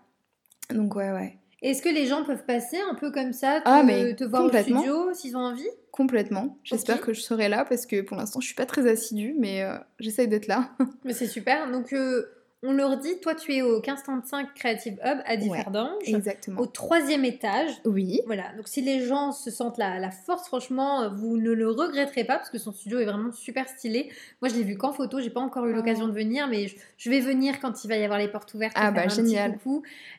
[0.75, 1.37] Donc ouais, ouais.
[1.63, 4.45] Est-ce que les gens peuvent passer un peu comme ça, te, Ah, mais te voir
[4.47, 5.69] au studio s'ils ont envie?
[5.91, 6.59] Complètement.
[6.65, 9.63] J'espère que je serai là parce que pour l'instant, je suis pas très assidue, mais
[9.63, 10.71] euh, j'essaye d'être là.
[11.05, 11.71] Mais c'est super.
[11.71, 12.25] Donc, euh,
[12.63, 15.37] on leur dit, toi, tu es au 1535 Creative Hub à Ouais.
[15.39, 16.61] Differdange, Exactement.
[16.61, 17.71] au troisième étage.
[17.87, 18.21] Oui.
[18.27, 21.71] Voilà, donc si les gens se sentent la, la force, franchement, euh, vous ne le
[21.71, 24.11] regretterez pas parce que son studio est vraiment super stylé.
[24.43, 25.77] Moi, je l'ai vu qu'en photo, j'ai pas encore eu Oh.
[25.77, 28.53] l'occasion de venir, mais je, je vais venir quand il va y avoir les portes
[28.53, 28.75] ouvertes.
[28.77, 29.59] Ah bah, un génial.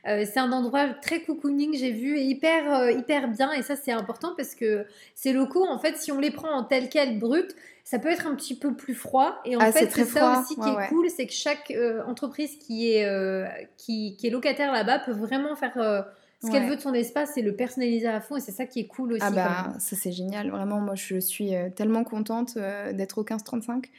[0.07, 3.75] Euh, c'est un endroit très cocooning, j'ai vu, et hyper, euh, hyper bien, et ça,
[3.75, 7.19] c'est important parce que ces locaux, en fait, si on les prend en tel quel
[7.19, 7.55] brut,
[7.91, 9.41] ça peut être un petit peu plus froid.
[9.43, 10.87] Et en Ah, fait, c'est ça froid, aussi qui ouais, est ouais.
[10.87, 15.11] cool, c'est que chaque euh, entreprise qui est, euh, qui, qui est locataire là-bas peut
[15.11, 16.01] vraiment faire euh,
[16.41, 18.37] ce qu'elle veut de son espace et le personnaliser à fond.
[18.37, 19.21] Et c'est ça qui est cool aussi.
[19.25, 22.57] Ah bah ça c'est génial, vraiment moi je suis tellement contente
[22.93, 23.89] d'être au 1535.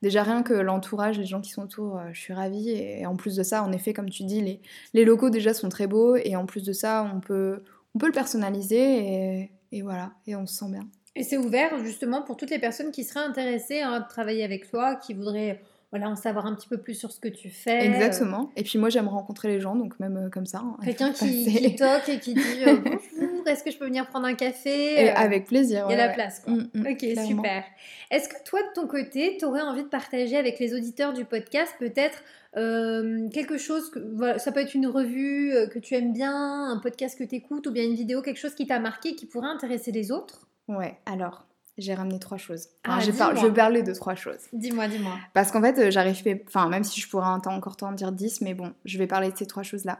[0.00, 3.36] Déjà rien que l'entourage, les gens qui sont autour, je suis ravie et, en plus
[3.36, 4.62] de ça, en effet comme tu dis, les,
[4.94, 7.62] les locaux déjà sont très beaux et en plus de ça on peut,
[7.94, 10.88] on peut le personnaliser et, et voilà, et on se sent bien.
[11.14, 14.68] Et c'est ouvert justement pour toutes les personnes qui seraient intéressées hein, de travailler avec
[14.70, 15.60] toi, qui voudraient
[15.90, 17.84] voilà, en savoir un petit peu plus sur ce que tu fais.
[17.84, 20.60] Exactement, et puis moi j'aime rencontrer les gens donc même euh, comme ça.
[20.60, 23.84] hein, Euh, Quelqu'un qui, qui toque et qui dit euh, bonjour, est-ce que je peux
[23.84, 25.84] venir prendre un café Et Euh, avec plaisir.
[25.90, 26.14] Il y a ouais, la ouais.
[26.14, 26.40] place.
[26.40, 26.54] Quoi.
[26.54, 27.26] Mm, mm, ok, clairement.
[27.28, 27.64] super.
[28.10, 31.26] Est-ce que toi, de ton côté, tu aurais envie de partager avec les auditeurs du
[31.26, 32.22] podcast peut-être
[32.56, 36.70] euh, quelque chose, que, voilà, ça peut être une revue euh, que tu aimes bien,
[36.70, 39.26] un podcast que tu écoutes, ou bien une vidéo, quelque chose qui t'a marqué, qui
[39.26, 40.46] pourrait intéresser les autres?
[40.68, 41.44] Ouais, alors
[41.78, 42.68] j'ai ramené trois choses.
[42.84, 43.48] Ah, je, par- dis-moi.
[43.48, 44.38] je parlais de trois choses.
[44.52, 45.14] Dis-moi, dis-moi.
[45.32, 46.30] Parce qu'en fait, euh, j'arrive pas.
[46.46, 49.06] Enfin, même si je pourrais un temps, encore t'en dire 10, mais bon, je vais
[49.06, 49.98] parler de ces trois choses-là.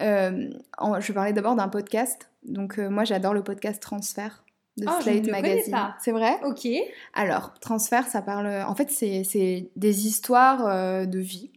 [0.00, 0.48] Euh,
[0.78, 2.30] en- je vais parler d'abord d'un podcast.
[2.44, 4.44] Donc, euh, moi, j'adore le podcast Transfert
[4.76, 5.76] de Oh, je Slate ne le connais Magazine.
[6.00, 6.38] C'est vrai?
[6.44, 6.68] Ok.
[7.14, 8.46] Alors, Transfert, ça parle.
[8.46, 11.50] En fait, c'est c'est des histoires euh, de vie,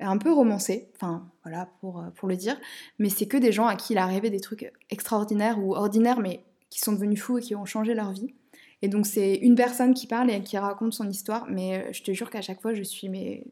[0.00, 0.88] un peu romancées.
[0.96, 2.56] Enfin, voilà, pour, pour le dire.
[2.98, 6.20] Mais c'est que des gens à qui il est arrivé des trucs extraordinaires ou ordinaires,
[6.20, 6.42] mais
[6.74, 8.34] qui sont devenus fous et qui ont changé leur vie.
[8.82, 11.46] Et donc, c'est une personne qui parle et qui raconte son histoire.
[11.48, 13.46] Mais euh, je te jure qu'à chaque fois, je suis mais,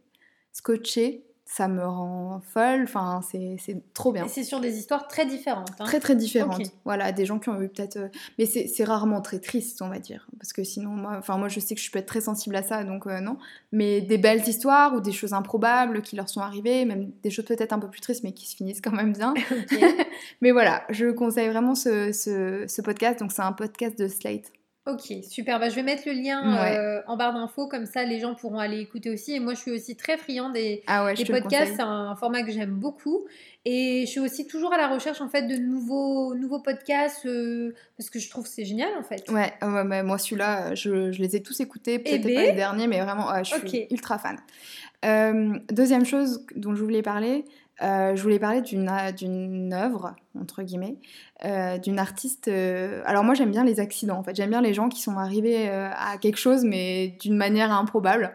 [0.51, 1.25] scotchée.
[1.55, 2.85] Ça me rend folle.
[2.85, 3.59] Enfin, c'est
[3.93, 4.25] trop bien.
[4.25, 5.71] Et c'est sur des histoires très différentes.
[5.79, 5.85] hein.
[5.85, 6.63] Très très différentes.
[6.87, 7.97] Voilà, des gens qui ont eu peut-être.
[7.99, 10.27] euh, Mais c'est rarement très triste, on va dire.
[10.39, 12.63] Parce que sinon, moi, enfin, moi je sais que je peux être très sensible à
[12.63, 13.37] ça, donc euh, non.
[13.71, 17.45] Mais des belles histoires ou des choses improbables qui leur sont arrivées, même des choses
[17.45, 19.35] peut-être un peu plus tristes, mais qui se finissent quand même bien.
[20.41, 23.21] Mais voilà, je conseille vraiment ce, ce, ce podcast.
[23.21, 24.51] Donc c'est un podcast de Slate.
[24.85, 25.61] Ok, super.
[25.61, 26.77] Bah, je vais mettre le lien Ouais.
[26.77, 29.33] euh, en barre d'infos, comme ça les gens pourront aller écouter aussi.
[29.35, 32.51] Et moi, je suis aussi très friand des, Ah ouais, podcasts, c'est un format que
[32.51, 33.25] j'aime beaucoup.
[33.65, 37.73] Et je suis aussi toujours à la recherche en fait de nouveaux, nouveaux podcasts euh,
[37.97, 39.23] parce que je trouve que c'est génial en fait.
[39.31, 42.47] Ouais, ouais, moi celui-là, je, je les ai tous écoutés, peut-être Eh pas ben.
[42.51, 44.37] les derniers, mais vraiment, ouais, je suis ultra fan.
[45.05, 47.45] Euh, deuxième chose dont je voulais parler,
[47.83, 50.97] je voulais parler d'une euh, œuvre, entre guillemets,
[51.45, 52.49] euh, d'une artiste.
[52.49, 55.19] euh, Alors moi j'aime bien les accidents, en fait, j'aime bien les gens qui sont
[55.19, 58.33] arrivés euh, à quelque chose, mais d'une manière improbable.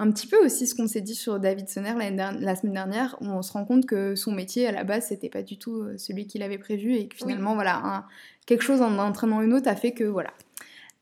[0.00, 1.92] Un petit peu aussi ce qu'on s'est dit sur David Sonner
[2.40, 5.28] la semaine dernière, où on se rend compte que son métier à la base c'était
[5.28, 8.04] pas du tout euh, celui qu'il avait prévu et que finalement voilà un-
[8.46, 10.30] quelque chose en entraînant une autre a fait que voilà.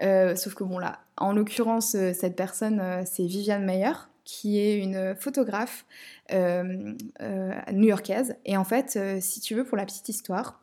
[0.02, 3.92] Euh, sauf que bon là, en l'occurrence euh, cette personne euh, c'est Viviane Mayer
[4.26, 5.86] qui est une photographe
[6.32, 10.60] euh, euh, new-yorkaise et en fait euh, si tu veux pour la petite histoire.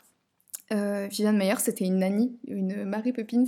[0.72, 3.46] euh, Viviane Mayer, c'était une nanny, une Mary Poppins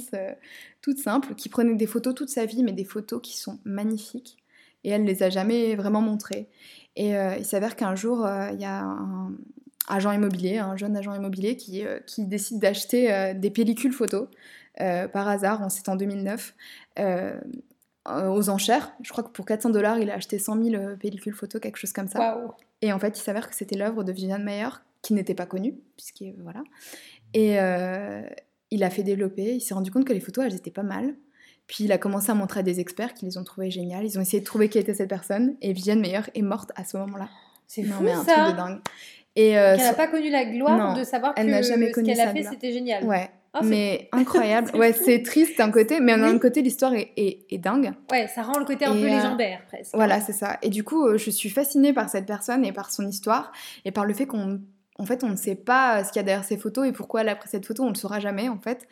[0.82, 4.38] toute simple, qui prenait des photos toute sa vie, mais des photos qui sont magnifiques
[4.84, 6.50] et elle les a jamais vraiment montrées.
[6.96, 9.36] Et il s'avère qu'un jour, il y a un
[9.88, 14.28] agent immobilier, un jeune agent immobilier qui, qui décide d'acheter des pellicules photos
[14.78, 16.54] par hasard, on- c'est en 2009.
[18.08, 18.94] Euh, euh, aux enchères.
[19.02, 21.78] Je crois que pour 400 dollars, il a acheté 100 000 euh, pellicules photos, quelque
[21.78, 22.40] chose comme ça.
[22.82, 24.70] Et en fait, il s'avère que c'était l'œuvre de Viviane Mayer,
[25.02, 26.62] qui n'était pas connue, puisqu'il voilà.
[27.34, 28.22] Et euh,
[28.72, 29.56] il a fait développer.
[29.56, 31.16] Il s'est rendu compte que les photos, elles étaient pas mal.
[31.68, 34.06] Puis il a commencé à montrer à des experts qui les ont trouvées géniales.
[34.06, 35.56] Ils ont essayé de trouver qui était cette personne.
[35.62, 37.30] Et Viviane Mayer est morte à ce moment-là.
[37.68, 38.34] C'est fou mais un ça.
[38.34, 38.80] truc de dingue.
[39.36, 42.00] Et euh, Elle n'a pas connu la gloire Non, de savoir elle que jamais ce
[42.02, 43.04] qu'elle a fait, c'était génial.
[43.04, 44.72] Ouais, Oh, c'est- mais incroyable.
[44.78, 46.30] ouais, c'est triste d'un côté, mais d'un Oui.
[46.32, 47.94] autre côté, l'histoire est, est- est dingue.
[48.12, 49.96] Ouais, ça rend le côté un Et, peu euh, légendaire presque.
[49.96, 50.58] Voilà, c'est ça.
[50.62, 53.52] Et du coup, euh, je suis fascinée par cette personne et par son histoire
[53.86, 54.60] et par le fait qu'on
[54.98, 57.20] en fait, on ne sait pas ce qu'il y a derrière ces photos et pourquoi
[57.22, 58.88] elle a pris cette photo, on ne le saura jamais en fait.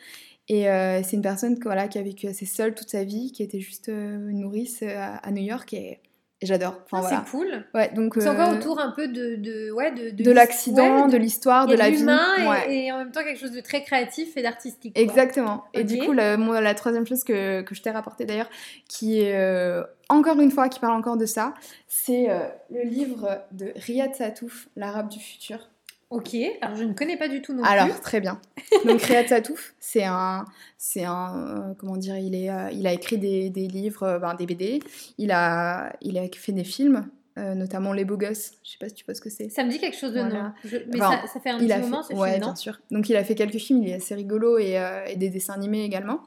[0.48, 3.42] Et euh, c'est une personne voilà, qui a vécu assez seule toute sa vie, qui
[3.42, 6.00] était juste euh, une nourrice euh, à, à New York et
[6.46, 6.80] j'adore.
[6.84, 7.24] Enfin, Ah, voilà.
[7.24, 7.64] C'est cool.
[7.74, 11.10] Ouais, donc, C'est euh, encore autour un peu de, de, ouais, de, de l'accident, ouais,
[11.12, 12.02] de l'histoire, de la vie.
[12.02, 12.74] et, Ouais.
[12.74, 14.98] et en même temps quelque chose de très créatif et d'artistique.
[14.98, 15.64] Exactement.
[15.74, 18.50] Et du coup, la, moi, la troisième chose que, que je t'ai rapporté d'ailleurs,
[18.88, 21.54] qui est euh, encore une fois, qui parle encore de ça,
[21.88, 22.40] c'est euh,
[22.72, 25.70] le livre de Riyad Satouf, L'Arabe du futur.
[26.10, 28.00] Ok, alors je ne connais pas du tout non Alors, plus.
[28.00, 28.40] très bien.
[28.84, 30.44] Donc, Riyad Satouf, c'est un.
[30.78, 31.70] C'est un.
[31.70, 34.46] euh, comment dire Il, est, euh, il a écrit des, des livres, euh, ben, des
[34.46, 34.80] BD.
[35.18, 38.52] Il a, il a fait des films, notamment Les Beaux Gosses.
[38.62, 39.48] Je sais pas si tu vois ce que c'est.
[39.48, 40.54] Ça me dit quelque chose de Voilà.
[40.64, 42.14] Je- Mais Enfin, ça, ça fait un petit moment fait...
[42.14, 42.80] ce ouais, film, non bien sûr.
[42.90, 45.82] Donc il a fait quelques films, il est assez rigolo et, et des dessins animés
[45.84, 46.20] également.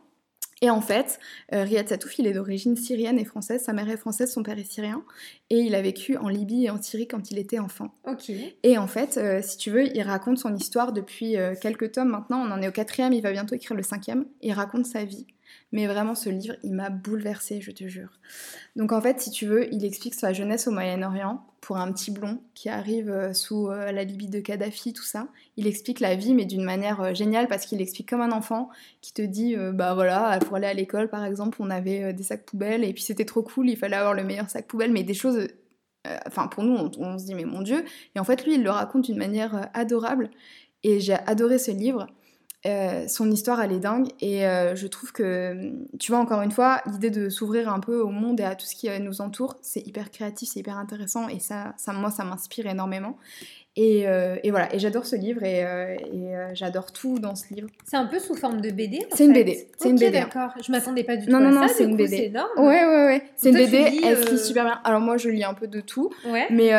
[0.61, 1.19] Et en fait,
[1.53, 3.63] euh, Riyad Satouf, il est d'origine syrienne et française.
[3.63, 5.03] Sa mère est française, son père est syrien.
[5.49, 7.93] Et il a vécu en Libye et en Syrie quand il était enfant.
[8.07, 8.31] Ok.
[8.63, 12.09] Et en fait, euh, si tu veux, il raconte son histoire depuis euh, quelques tomes
[12.09, 12.39] maintenant.
[12.39, 14.25] On en est au quatrième, il va bientôt écrire le cinquième.
[14.41, 15.27] Il raconte sa vie.
[15.71, 18.19] Mais vraiment, ce livre, il m'a bouleversée, je te jure.
[18.75, 22.11] Donc en fait, si tu veux, il explique sa jeunesse au Moyen-Orient pour un petit
[22.11, 25.27] blond qui arrive euh, sous euh, la Libye de Kadhafi, tout ça.
[25.57, 28.69] Il explique la vie, mais d'une manière euh, géniale parce qu'il explique comme un enfant
[29.01, 32.23] qui te dit, euh, bah voilà, pour aller à l'école, par exemple, on avait des
[32.23, 35.03] sacs poubelles et puis c'était trop cool, il fallait avoir le meilleur sac poubelle, mais
[35.03, 35.47] des choses...
[36.25, 37.83] Enfin, pour nous, on, on se dit, mais mon Dieu.
[38.15, 40.29] Et en fait, lui, il le raconte d'une manière adorable.
[40.83, 42.07] Et j'ai adoré ce livre.
[42.67, 44.09] Euh, son histoire, elle est dingue.
[44.19, 47.99] Et euh, je trouve que, tu vois, encore une fois, l'idée de s'ouvrir un peu
[47.99, 50.77] au monde et à tout ce qui euh, nous entoure, c'est hyper créatif, c'est hyper
[50.77, 51.29] intéressant.
[51.29, 53.17] Et ça moi, ça m'inspire énormément.
[53.79, 57.35] Et, euh, et voilà, et j'adore ce livre et, euh, et, euh, j'adore tout dans
[57.35, 57.69] ce livre.
[57.85, 59.05] C'est un peu sous forme de BD.
[59.13, 59.43] C'est une fait.
[59.43, 60.11] BD, c'est une BD.
[60.17, 60.49] D'accord.
[60.65, 61.61] Je m'attendais pas du tout Non, à non, ça.
[61.61, 62.17] non, c'est une coup, BD.
[62.17, 62.49] C'est énorme.
[62.57, 63.21] Ouais, ouais, ouais.
[63.35, 64.79] C'est une BD, elle se lit super bien.
[64.83, 66.47] Alors moi, je lis un peu de tout, Ouais.
[66.49, 66.69] mais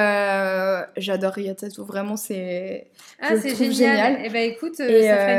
[0.97, 1.87] j'adore Riyad Satouf.
[1.87, 2.89] Vraiment, c'est...
[3.21, 3.73] Ah, c'est génial.
[3.75, 4.27] génial.
[4.27, 4.89] Et ben écoute, ça euh,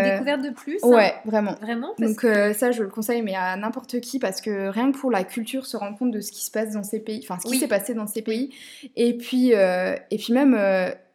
[0.03, 0.79] une découverte de plus.
[0.83, 0.87] hein.
[0.87, 1.55] Ouais, vraiment.
[1.61, 1.93] Vraiment.
[1.97, 2.21] Parce Donc
[2.55, 5.65] ça, je le conseille, mais à n'importe qui, parce que rien que pour la culture,
[5.65, 7.59] se rendre compte de ce qui se passe dans ces pays, enfin ce qui Oui.
[7.59, 8.53] s'est passé dans ces pays,
[8.95, 10.57] et puis et puis même,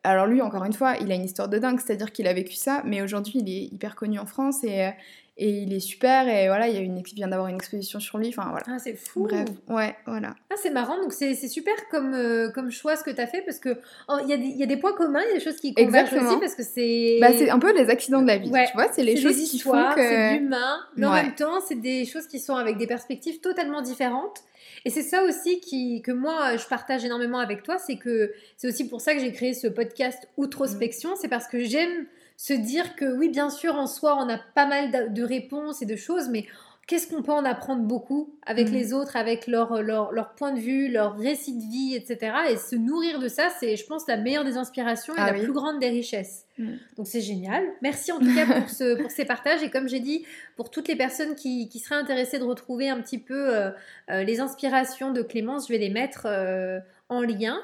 [0.04, 2.54] alors lui, encore une fois, il a une histoire de dingue, c'est-à-dire qu'il a vécu
[2.54, 4.90] ça, mais aujourd'hui, il est hyper connu en France et euh,
[5.36, 7.98] et il est super, et voilà, il y a une, il vient d'avoir une exposition
[7.98, 8.64] sur lui, enfin voilà.
[8.68, 9.24] Ah, c'est fou.
[9.24, 10.34] Bref, ouais, voilà.
[10.50, 13.42] Ah, c'est marrant, donc c'est super comme, euh, comme choix ce que tu as fait
[13.42, 13.76] parce que
[14.08, 15.44] oh, il y, a des- il y a des points communs, il y a des
[15.44, 17.18] choses qui convergent aussi parce que c'est.
[17.20, 18.66] Bah, c'est un peu les accidents de la vie, Ouais.
[18.66, 20.00] tu vois, c'est les choses des qui font que...
[20.00, 21.22] c'est l'humain, mais en Ouais.
[21.24, 24.38] même temps, c'est des choses qui sont avec des perspectives totalement différentes.
[24.86, 28.68] Et c'est ça aussi qui, que moi, je partage énormément avec toi, c'est que c'est
[28.68, 31.16] aussi pour ça que j'ai créé ce podcast Outrospection, Mm.
[31.20, 32.06] c'est parce que j'aime
[32.36, 35.86] se dire que oui, bien sûr, en soi, on a pas mal de réponses et
[35.86, 36.46] de choses, mais
[36.86, 38.72] qu'est-ce qu'on peut en apprendre beaucoup avec Mm.
[38.72, 42.36] les autres, avec leur, leur, leur point de vue, leur récit de vie, etc.
[42.50, 45.38] Et se nourrir de ça, c'est, je pense, la meilleure des inspirations et Ah la
[45.38, 45.44] oui.
[45.44, 46.44] plus grande des richesses.
[46.58, 46.72] Mm.
[46.98, 47.64] Donc c'est génial.
[47.80, 49.62] Merci en tout cas pour, ce, pour ces partages.
[49.62, 50.26] Et comme j'ai dit,
[50.56, 53.70] pour toutes les personnes qui, qui seraient intéressées de retrouver un petit peu euh,
[54.10, 57.58] euh, les inspirations de Clémence, je vais les mettre euh, en lien.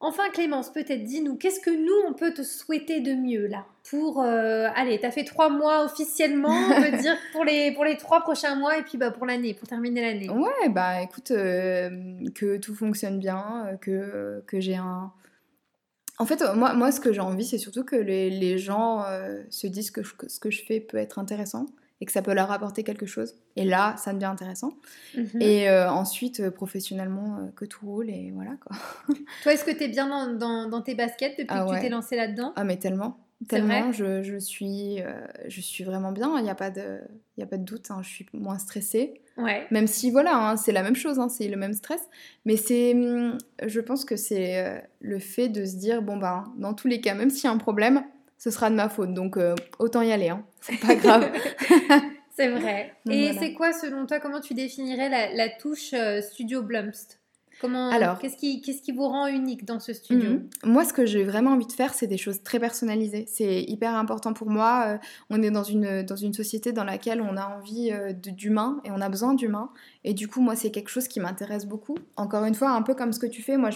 [0.00, 4.22] Enfin Clémence, peut-être dis-nous, qu'est-ce que nous, on peut te souhaiter de mieux là Pour,
[4.22, 8.20] euh, allez, t'as fait trois mois officiellement, on peut dire pour les, pour les trois
[8.20, 10.30] prochains mois et puis bah, pour l'année, pour terminer l'année.
[10.30, 11.90] Ouais, bah écoute, euh,
[12.34, 15.12] que tout fonctionne bien, euh, que, que j'ai un...
[16.20, 19.04] En fait, euh, moi, moi, ce que j'ai envie, c'est surtout que les, les gens
[19.06, 21.66] euh, se disent que, je- que ce que je fais peut être intéressant
[22.00, 23.34] et que ça peut leur apporter quelque chose.
[23.56, 24.72] Et là, ça devient intéressant.
[25.16, 25.40] Mhm.
[25.42, 28.76] Et euh, ensuite, euh, professionnellement, euh, que tout roule et voilà quoi.
[29.42, 31.88] Toi, est-ce que t'es bien dans, dans, dans tes baskets depuis Ah que tu t'es
[31.88, 32.52] lancé là-dedans?
[32.56, 33.18] Ah mais tellement,
[33.48, 34.98] tellement, je, je suis,
[35.48, 37.00] je suis vraiment bien, il n'y a, pas de-
[37.36, 39.20] y a pas de doute, hein, je suis moins stressée.
[39.36, 39.66] Ouais.
[39.70, 42.00] Même si, voilà, hein, c'est la même chose, hein, c'est le même stress.
[42.44, 46.74] Mais c'est, hum, je pense que c'est le fait de se dire, bon, ben, dans
[46.74, 48.02] tous les cas, même s'il y a un problème,
[48.38, 49.12] ce sera de ma faute.
[49.12, 50.44] Donc, euh, autant y aller, hein.
[50.62, 51.30] c'est pas grave.
[52.36, 52.94] C'est vrai.
[53.04, 53.40] Donc Et voilà.
[53.40, 57.18] c'est quoi, selon toi, comment tu définirais la, la touche euh, Studio Blumst?
[57.60, 60.30] Comment Alors- qu'est-ce qui qu'est-ce qui vous rend unique dans ce studio?
[60.30, 60.48] Mhm.
[60.62, 63.24] Moi, ce que j'ai vraiment envie de faire, c'est des choses très personnalisées.
[63.26, 64.84] C'est hyper important pour moi.
[64.86, 64.98] Euh,
[65.30, 68.80] on est dans une, dans une société dans laquelle on a envie euh, de- d'humain
[68.84, 69.70] et on a besoin d'humain.
[70.04, 71.96] Et du coup, moi, c'est quelque chose qui m'intéresse beaucoup.
[72.14, 73.70] Encore une fois, un peu comme ce que tu fais, moi,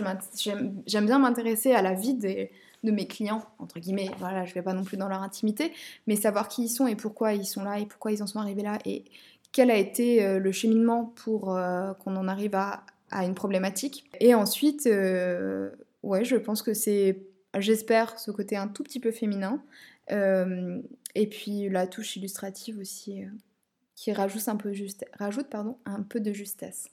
[0.86, 2.52] j'aime bien m'intéresser à la vie des-
[2.82, 4.10] de mes clients, entre guillemets.
[4.18, 5.72] Voilà, je vais pas non plus dans leur intimité,
[6.06, 8.38] mais savoir qui ils sont et pourquoi ils sont là et pourquoi ils en sont
[8.38, 9.04] arrivés là et
[9.52, 14.10] quel a été euh, le cheminement pour euh, qu'on en arrive à, à une problématique.
[14.18, 15.70] Et ensuite, euh,
[16.02, 17.22] ouais, je pense que c'est,
[17.58, 19.62] j'espère, ce côté un tout petit peu féminin.
[21.14, 23.22] Et puis la touche illustrative aussi,
[23.94, 26.90] qui rajoute un peu, juste, rajoute, pardon, un peu de justesse.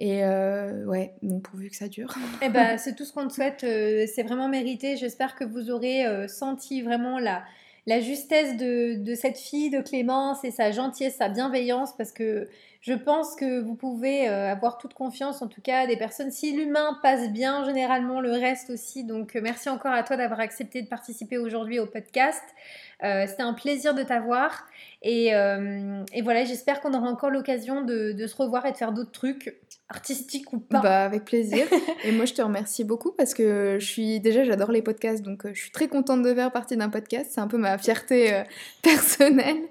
[0.00, 2.14] Et euh, ouais, bon, pourvu que ça dure.
[2.40, 3.64] Eh ben, c'est tout ce qu'on te souhaite.
[3.64, 4.96] euh, c'est vraiment mérité.
[4.96, 7.42] J'espère que vous aurez euh, senti vraiment la,
[7.88, 12.46] la justesse de, cette fille, de Clémence, et sa gentillesse, sa bienveillance, parce que
[12.82, 16.30] je pense que vous pouvez euh, avoir toute confiance, en tout cas, des personnes.
[16.30, 19.04] Si l'humain passe bien, généralement, le reste aussi.
[19.04, 22.42] Donc, euh, merci encore à toi d'avoir accepté de participer aujourd'hui au podcast.
[23.04, 24.66] Euh, C'était un plaisir de t'avoir.
[25.00, 25.30] Et,
[26.22, 29.56] voilà, j'espère qu'on aura encore l'occasion de se revoir et de faire d'autres trucs,
[29.88, 30.80] artistiques ou pas.
[30.80, 31.66] Bah, avec plaisir.
[32.04, 35.46] Et moi, je te remercie beaucoup parce que je suis déjà, j'adore les podcasts, donc
[35.46, 37.30] euh, je suis très contente de faire partie d'un podcast.
[37.32, 38.42] C'est un peu ma fierté euh,
[38.82, 39.62] personnelle.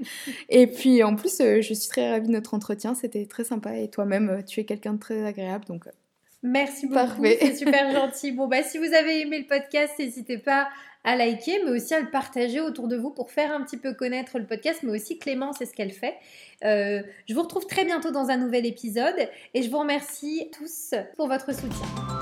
[0.50, 2.96] Et puis, en plus, euh, je suis très ravie de notre entretien.
[2.96, 3.78] C'était très sympa.
[3.78, 5.86] Et toi-même, tu es quelqu'un de très agréable, donc.
[6.44, 8.32] Merci beaucoup, c'est super gentil.
[8.32, 10.70] Bon, bah, si vous avez aimé le podcast, n'hésitez pas
[11.04, 13.94] à liker, mais aussi à le partager autour de vous pour faire un petit peu
[13.94, 16.16] connaître le podcast, mais aussi Clémence et ce qu'elle fait.
[16.64, 20.94] Euh, je vous retrouve très bientôt dans un nouvel épisode et je vous remercie tous
[21.16, 22.17] pour votre soutien.